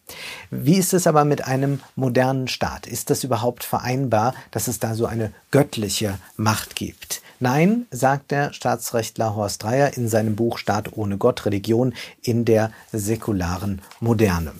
Wie 0.50 0.76
ist 0.76 0.92
es 0.92 1.06
aber 1.06 1.24
mit 1.24 1.46
einem 1.46 1.80
modernen 1.96 2.46
Staat? 2.46 2.86
Ist 2.86 3.08
das 3.08 3.24
überhaupt 3.24 3.64
vereinbar, 3.64 4.34
dass 4.50 4.68
es 4.68 4.80
da 4.80 4.94
so 4.94 5.06
eine 5.06 5.32
göttliche 5.50 6.18
Macht 6.36 6.76
gibt? 6.76 7.21
Nein, 7.42 7.86
sagt 7.90 8.30
der 8.30 8.52
Staatsrechtler 8.52 9.34
Horst 9.34 9.64
Dreier 9.64 9.96
in 9.96 10.06
seinem 10.06 10.36
Buch 10.36 10.58
Staat 10.58 10.96
ohne 10.96 11.18
Gott, 11.18 11.44
Religion 11.44 11.92
in 12.22 12.44
der 12.44 12.70
säkularen 12.92 13.82
Moderne. 13.98 14.52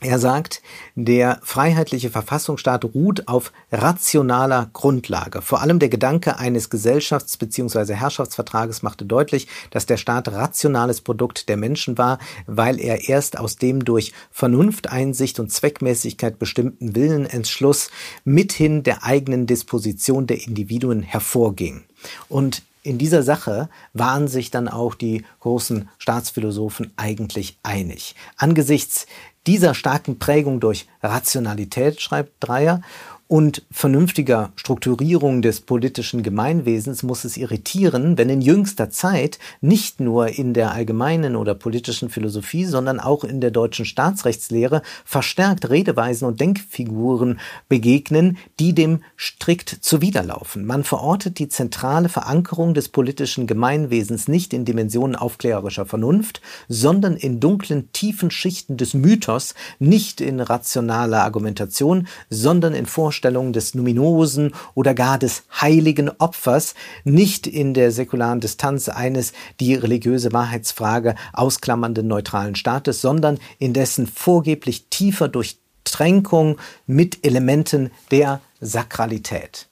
Er 0.00 0.18
sagt, 0.18 0.62
der 0.94 1.40
freiheitliche 1.42 2.10
Verfassungsstaat 2.10 2.84
ruht 2.84 3.26
auf 3.26 3.50
rationaler 3.72 4.68
Grundlage. 4.74 5.40
Vor 5.40 5.62
allem 5.62 5.78
der 5.78 5.88
Gedanke 5.88 6.38
eines 6.38 6.70
Gesellschafts- 6.70 7.38
bzw. 7.38 7.94
Herrschaftsvertrages 7.94 8.82
machte 8.82 9.06
deutlich, 9.06 9.48
dass 9.70 9.86
der 9.86 9.96
Staat 9.96 10.28
rationales 10.28 11.00
Produkt 11.00 11.48
der 11.48 11.56
Menschen 11.56 11.96
war, 11.96 12.18
weil 12.46 12.78
er 12.78 13.08
erst 13.08 13.38
aus 13.38 13.56
dem 13.56 13.86
durch 13.86 14.12
Vernunfteinsicht 14.30 15.40
und 15.40 15.50
Zweckmäßigkeit 15.50 16.38
bestimmten 16.38 16.94
Willenentschluss 16.94 17.90
mithin 18.22 18.82
der 18.82 19.02
eigenen 19.02 19.46
Disposition 19.46 20.26
der 20.26 20.46
Individuen 20.46 21.02
hervorging. 21.02 21.84
Und 22.28 22.62
in 22.82 22.98
dieser 22.98 23.22
Sache 23.22 23.68
waren 23.94 24.28
sich 24.28 24.50
dann 24.50 24.68
auch 24.68 24.94
die 24.94 25.24
großen 25.40 25.88
Staatsphilosophen 25.98 26.92
eigentlich 26.96 27.58
einig. 27.62 28.14
Angesichts 28.36 29.06
dieser 29.46 29.74
starken 29.74 30.18
Prägung 30.18 30.60
durch 30.60 30.86
Rationalität, 31.02 32.00
schreibt 32.00 32.32
Dreyer, 32.40 32.80
und 33.28 33.62
vernünftiger 33.72 34.52
Strukturierung 34.54 35.42
des 35.42 35.60
politischen 35.60 36.22
Gemeinwesens 36.22 37.02
muss 37.02 37.24
es 37.24 37.36
irritieren, 37.36 38.16
wenn 38.18 38.30
in 38.30 38.40
jüngster 38.40 38.88
Zeit 38.90 39.40
nicht 39.60 39.98
nur 39.98 40.28
in 40.28 40.54
der 40.54 40.70
allgemeinen 40.72 41.34
oder 41.34 41.56
politischen 41.56 42.08
Philosophie, 42.08 42.64
sondern 42.66 43.00
auch 43.00 43.24
in 43.24 43.40
der 43.40 43.50
deutschen 43.50 43.84
Staatsrechtslehre 43.84 44.82
verstärkt 45.04 45.68
Redeweisen 45.68 46.28
und 46.28 46.40
Denkfiguren 46.40 47.40
begegnen, 47.68 48.38
die 48.60 48.74
dem 48.74 49.02
strikt 49.16 49.70
zuwiderlaufen. 49.80 50.64
Man 50.64 50.84
verortet 50.84 51.40
die 51.40 51.48
zentrale 51.48 52.08
Verankerung 52.08 52.74
des 52.74 52.88
politischen 52.90 53.48
Gemeinwesens 53.48 54.28
nicht 54.28 54.52
in 54.52 54.64
Dimensionen 54.64 55.16
aufklärerischer 55.16 55.86
Vernunft, 55.86 56.40
sondern 56.68 57.16
in 57.16 57.40
dunklen, 57.40 57.90
tiefen 57.90 58.30
Schichten 58.30 58.76
des 58.76 58.94
Mythos, 58.94 59.54
nicht 59.80 60.20
in 60.20 60.38
rationaler 60.38 61.24
Argumentation, 61.24 62.06
sondern 62.30 62.74
in 62.74 62.86
Vorstellungen 62.86 63.15
Vorstellung 63.16 63.54
des 63.54 63.74
Numinosen 63.74 64.52
oder 64.74 64.92
gar 64.92 65.18
des 65.18 65.44
heiligen 65.58 66.10
Opfers 66.18 66.74
nicht 67.04 67.46
in 67.46 67.72
der 67.72 67.90
säkularen 67.90 68.40
Distanz 68.40 68.90
eines 68.90 69.32
die 69.58 69.74
religiöse 69.74 70.34
Wahrheitsfrage 70.34 71.14
ausklammernden 71.32 72.06
neutralen 72.06 72.56
Staates, 72.56 73.00
sondern 73.00 73.38
in 73.58 73.72
dessen 73.72 74.06
vorgeblich 74.06 74.88
tiefer 74.90 75.28
Durchtränkung 75.28 76.58
mit 76.86 77.24
Elementen 77.24 77.90
der 78.10 78.42
Sakralität. 78.60 79.66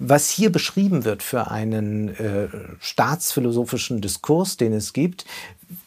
Was 0.00 0.28
hier 0.28 0.50
beschrieben 0.50 1.04
wird 1.04 1.22
für 1.22 1.52
einen 1.52 2.08
äh, 2.08 2.48
staatsphilosophischen 2.80 4.00
Diskurs, 4.00 4.56
den 4.56 4.72
es 4.72 4.92
gibt, 4.92 5.24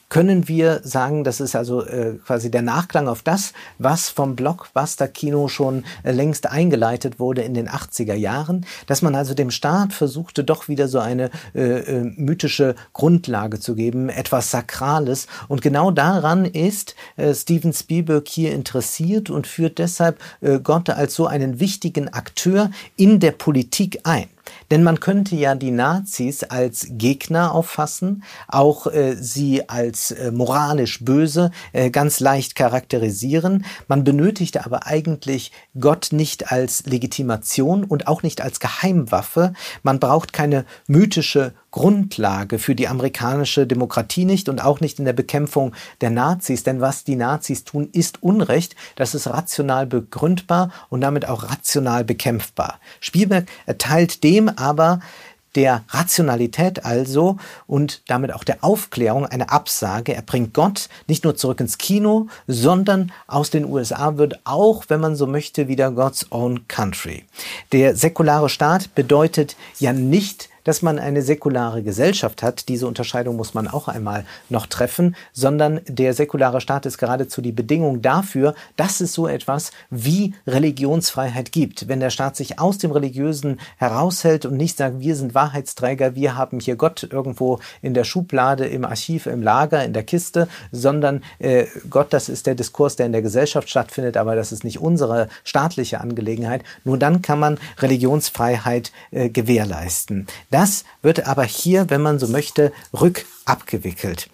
können 0.10 0.48
wir 0.48 0.82
sagen, 0.84 1.24
das 1.24 1.40
ist 1.40 1.56
also 1.56 1.84
äh, 1.86 2.18
quasi 2.26 2.52
der 2.52 2.62
Nachklang 2.62 3.08
auf 3.08 3.22
das, 3.24 3.54
was 3.80 4.10
vom 4.10 4.36
Blockbuster-Kino 4.36 5.48
schon 5.48 5.84
äh, 6.04 6.12
längst 6.12 6.50
eingeleitet 6.50 7.20
wurde 7.20 7.42
in 7.42 7.54
den 7.54 7.68
80er 7.68 8.14
Jahren, 8.14 8.66
dass 8.88 9.02
man 9.02 9.16
also 9.16 9.34
dem 9.34 9.52
Staat 9.52 9.94
versuchte, 9.94 10.44
doch 10.44 10.68
wieder 10.68 10.88
so 10.88 11.00
eine 11.00 11.32
äh, 11.54 11.62
äh, 11.62 12.04
mythische 12.16 12.76
Grundlage 12.94 13.60
zu 13.60 13.76
geben, 13.76 14.10
etwas 14.10 14.52
Sakrales. 14.52 15.28
Und 15.48 15.62
genau 15.62 15.92
daran 15.92 16.46
ist 16.46 16.96
äh, 17.18 17.34
Steven 17.34 17.74
Spielberg 17.74 18.28
hier 18.28 18.54
interessiert 18.54 19.30
und 19.30 19.48
führt 19.48 19.80
deshalb 19.80 20.20
äh, 20.42 20.60
Gott 20.60 20.90
als 20.90 21.16
so 21.16 21.28
einen 21.28 21.60
wichtigen 21.60 22.10
Akteur 22.10 22.70
in 22.96 23.20
der 23.20 23.32
Politik 23.32 24.02
ein. 24.04 24.28
Denn 24.72 24.84
man 24.84 25.00
könnte 25.00 25.36
ja 25.36 25.56
die 25.56 25.72
Nazis 25.72 26.44
als 26.44 26.88
Gegner 26.92 27.54
auffassen, 27.54 28.24
auch 28.48 28.88
äh, 28.88 29.16
sie 29.16 29.70
als 29.70 30.12
äh, 30.12 30.32
moralisch 30.32 31.04
böse 31.04 31.52
äh, 31.74 31.90
ganz 31.90 32.20
leicht 32.20 32.56
charakterisieren. 32.56 33.66
Man 33.88 34.04
benötigte 34.04 34.66
aber 34.66 34.88
eigentlich 34.88 35.52
Gott 35.80 36.10
nicht 36.12 36.52
als 36.52 36.86
Legitimation 36.86 37.84
und 37.84 38.08
auch 38.08 38.24
nicht 38.24 38.42
als 38.42 38.60
Geheimwaffe. 38.60 39.54
Man 39.84 40.00
braucht 40.00 40.34
keine 40.34 40.66
mythische 40.88 41.54
Grundlage 41.76 42.58
für 42.58 42.74
die 42.74 42.88
amerikanische 42.88 43.68
Demokratie 43.68 44.24
nicht 44.24 44.48
und 44.48 44.64
auch 44.64 44.80
nicht 44.80 44.98
in 44.98 45.04
der 45.04 45.12
Bekämpfung 45.12 45.74
der 46.00 46.10
Nazis. 46.10 46.64
Denn 46.64 46.80
was 46.80 47.04
die 47.04 47.18
Nazis 47.18 47.66
tun, 47.66 47.90
ist 47.92 48.24
Unrecht. 48.24 48.78
Das 48.96 49.14
ist 49.14 49.28
rational 49.28 49.86
begründbar 49.86 50.72
und 50.88 51.02
damit 51.02 51.28
auch 51.28 51.52
rational 51.52 52.06
bekämpfbar. 52.06 52.80
Spielberg 53.02 53.48
erteilt 53.66 54.24
dem 54.24 54.48
aber 54.48 55.02
der 55.56 55.84
Rationalität 55.90 56.86
also 56.86 57.36
und 57.68 58.04
damit 58.08 58.34
auch 58.34 58.46
der 58.46 58.64
Aufklärung 58.64 59.26
eine 59.26 59.50
Absage. 59.50 60.16
Er 60.16 60.22
bringt 60.22 60.54
Gott 60.54 60.88
nicht 61.08 61.26
nur 61.26 61.36
zurück 61.36 61.60
ins 61.60 61.78
Kino, 61.78 62.28
sondern 62.48 63.12
aus 63.28 63.50
den 63.50 63.66
USA 63.66 64.16
wird 64.16 64.40
auch, 64.46 64.86
wenn 64.88 65.02
man 65.02 65.18
so 65.18 65.28
möchte, 65.28 65.68
wieder 65.68 65.92
God's 65.92 66.28
Own 66.30 66.70
Country. 66.70 67.26
Der 67.74 67.98
säkulare 67.98 68.48
Staat 68.48 68.96
bedeutet 68.96 69.58
ja 69.78 69.92
nicht 69.92 70.50
dass 70.66 70.82
man 70.82 71.00
eine 71.00 71.22
säkulare 71.22 71.82
Gesellschaft 71.82 72.44
hat. 72.44 72.68
Diese 72.68 72.86
Unterscheidung 72.86 73.38
muss 73.38 73.54
man 73.54 73.70
auch 73.70 73.88
einmal 73.88 74.26
noch 74.50 74.66
treffen, 74.66 75.16
sondern 75.32 75.80
der 75.88 76.14
säkulare 76.14 76.60
Staat 76.60 76.86
ist 76.86 76.98
geradezu 76.98 77.42
die 77.42 77.54
Bedingung 77.54 78.02
dafür, 78.02 78.54
dass 78.76 79.00
es 79.00 79.14
so 79.14 79.30
etwas 79.30 79.72
wie 79.90 80.34
Religionsfreiheit 80.46 81.54
gibt. 81.54 81.88
Wenn 81.88 82.02
der 82.02 82.10
Staat 82.10 82.36
sich 82.36 82.60
aus 82.60 82.78
dem 82.78 82.92
Religiösen 82.92 83.60
heraushält 83.78 84.46
und 84.46 84.58
nicht 84.58 84.78
sagt, 84.78 85.00
wir 85.00 85.16
sind 85.16 85.34
Wahrheitsträger, 85.34 86.16
wir 86.16 86.36
haben 86.36 86.60
hier 86.60 86.76
Gott 86.76 87.08
irgendwo 87.10 87.60
in 87.82 87.94
der 87.94 88.04
Schublade, 88.04 88.66
im 88.66 88.84
Archiv, 88.84 89.28
im 89.28 89.42
Lager, 89.42 89.86
in 89.86 89.94
der 89.94 90.04
Kiste, 90.04 90.48
sondern 90.72 91.24
äh, 91.40 91.66
Gott, 91.90 92.12
das 92.12 92.28
ist 92.28 92.48
der 92.48 92.56
Diskurs, 92.56 92.96
der 92.96 93.06
in 93.06 93.12
der 93.12 93.22
Gesellschaft 93.22 93.70
stattfindet, 93.70 94.18
aber 94.18 94.36
das 94.36 94.52
ist 94.52 94.64
nicht 94.64 94.82
unsere 94.82 95.30
staatliche 95.44 96.02
Angelegenheit. 96.02 96.64
Nur 96.84 96.98
dann 96.98 97.22
kann 97.22 97.40
man 97.40 97.60
Religionsfreiheit 97.80 98.92
äh, 99.12 99.30
gewährleisten. 99.30 100.28
Das 100.56 100.86
wird 101.02 101.28
aber 101.28 101.44
hier, 101.44 101.90
wenn 101.90 102.02
man 102.02 102.18
so 102.18 102.30
möchte, 102.30 102.72
rückabgewickelt. 102.94 104.30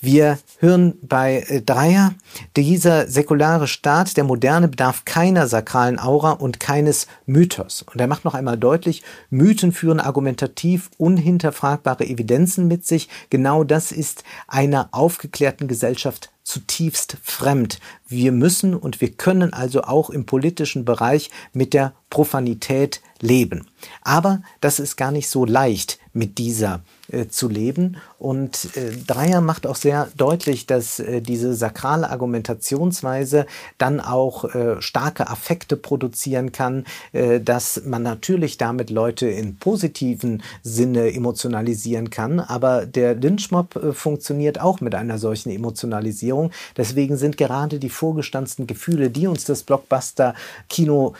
Wir 0.00 0.40
hören 0.58 0.98
bei 1.00 1.44
äh, 1.46 1.62
Dreier, 1.62 2.12
dieser 2.56 3.06
säkulare 3.06 3.68
Staat 3.68 4.16
der 4.16 4.24
Moderne 4.24 4.66
bedarf 4.66 5.04
keiner 5.04 5.46
sakralen 5.46 6.00
Aura 6.00 6.32
und 6.32 6.58
keines 6.58 7.06
Mythos. 7.24 7.82
Und 7.82 8.00
er 8.00 8.08
macht 8.08 8.24
noch 8.24 8.34
einmal 8.34 8.58
deutlich, 8.58 9.04
Mythen 9.30 9.70
führen 9.70 10.00
argumentativ 10.00 10.90
unhinterfragbare 10.98 12.04
Evidenzen 12.04 12.66
mit 12.66 12.84
sich. 12.84 13.08
Genau 13.30 13.62
das 13.62 13.92
ist 13.92 14.24
einer 14.48 14.88
aufgeklärten 14.90 15.68
Gesellschaft 15.68 16.32
zutiefst 16.42 17.16
fremd. 17.22 17.78
Wir 18.08 18.32
müssen 18.32 18.74
und 18.74 19.00
wir 19.00 19.12
können 19.12 19.52
also 19.52 19.82
auch 19.82 20.10
im 20.10 20.26
politischen 20.26 20.84
Bereich 20.84 21.30
mit 21.52 21.74
der 21.74 21.92
Profanität 22.10 23.00
leben. 23.20 23.66
Aber 24.02 24.42
das 24.60 24.78
ist 24.80 24.96
gar 24.96 25.12
nicht 25.12 25.28
so 25.28 25.44
leicht 25.44 25.98
mit 26.12 26.38
dieser 26.38 26.82
äh, 27.12 27.28
zu 27.28 27.48
leben. 27.48 27.96
Und 28.18 28.76
äh, 28.76 28.92
Dreier 29.06 29.40
macht 29.40 29.66
auch 29.66 29.76
sehr 29.76 30.08
deutlich, 30.16 30.66
dass 30.66 30.98
äh, 30.98 31.20
diese 31.20 31.54
sakrale 31.54 32.10
Argumentationsweise 32.10 33.46
dann 33.78 34.00
auch 34.00 34.44
äh, 34.44 34.80
starke 34.80 35.28
Affekte 35.28 35.76
produzieren 35.76 36.52
kann, 36.52 36.84
äh, 37.12 37.40
dass 37.40 37.82
man 37.84 38.02
natürlich 38.02 38.58
damit 38.58 38.90
Leute 38.90 39.26
in 39.26 39.56
positiven 39.56 40.42
Sinne 40.62 41.12
emotionalisieren 41.12 42.10
kann. 42.10 42.40
Aber 42.40 42.86
der 42.86 43.14
Lynchmob 43.14 43.94
funktioniert 43.94 44.60
auch 44.60 44.80
mit 44.80 44.94
einer 44.94 45.18
solchen 45.18 45.50
Emotionalisierung. 45.50 46.50
Deswegen 46.76 47.16
sind 47.16 47.36
gerade 47.36 47.78
die 47.78 47.88
vorgestanzten 47.88 48.66
Gefühle, 48.66 49.10
die 49.10 49.26
uns 49.26 49.44
das 49.44 49.62
Blockbuster-Kino 49.62 51.14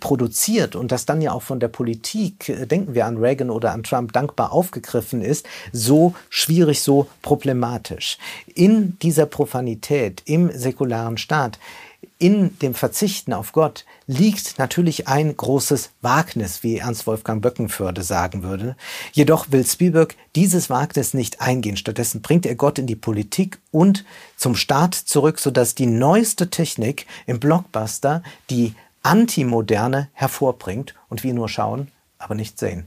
produziert 0.00 0.76
und 0.76 0.92
das 0.92 1.06
dann 1.06 1.20
ja 1.20 1.32
auch 1.32 1.42
von 1.42 1.60
der 1.60 1.68
Politik, 1.68 2.52
denken 2.68 2.94
wir 2.94 3.06
an 3.06 3.16
Reagan 3.16 3.50
oder 3.50 3.72
an 3.72 3.82
Trump, 3.82 4.12
dankbar 4.12 4.52
aufgegriffen 4.52 5.15
begriffen 5.16 5.22
ist, 5.22 5.46
so 5.72 6.14
schwierig, 6.28 6.82
so 6.82 7.08
problematisch. 7.22 8.18
In 8.54 8.98
dieser 9.00 9.26
Profanität, 9.26 10.22
im 10.24 10.50
säkularen 10.52 11.18
Staat, 11.18 11.58
in 12.18 12.58
dem 12.60 12.74
Verzichten 12.74 13.34
auf 13.34 13.52
Gott 13.52 13.84
liegt 14.06 14.58
natürlich 14.58 15.06
ein 15.06 15.36
großes 15.36 15.90
Wagnis, 16.00 16.62
wie 16.62 16.78
Ernst 16.78 17.06
Wolfgang 17.06 17.42
Böckenförde 17.42 18.02
sagen 18.02 18.42
würde. 18.42 18.74
Jedoch 19.12 19.50
will 19.50 19.66
Spielberg 19.66 20.14
dieses 20.34 20.70
Wagnis 20.70 21.12
nicht 21.12 21.42
eingehen. 21.42 21.76
Stattdessen 21.76 22.22
bringt 22.22 22.46
er 22.46 22.54
Gott 22.54 22.78
in 22.78 22.86
die 22.86 22.96
Politik 22.96 23.58
und 23.70 24.04
zum 24.36 24.54
Staat 24.54 24.94
zurück, 24.94 25.38
sodass 25.38 25.74
die 25.74 25.86
neueste 25.86 26.48
Technik 26.48 27.06
im 27.26 27.38
Blockbuster 27.38 28.22
die 28.48 28.74
Antimoderne 29.02 30.08
hervorbringt 30.14 30.94
und 31.08 31.22
wir 31.22 31.34
nur 31.34 31.48
schauen, 31.48 31.88
aber 32.18 32.34
nicht 32.34 32.58
sehen. 32.58 32.86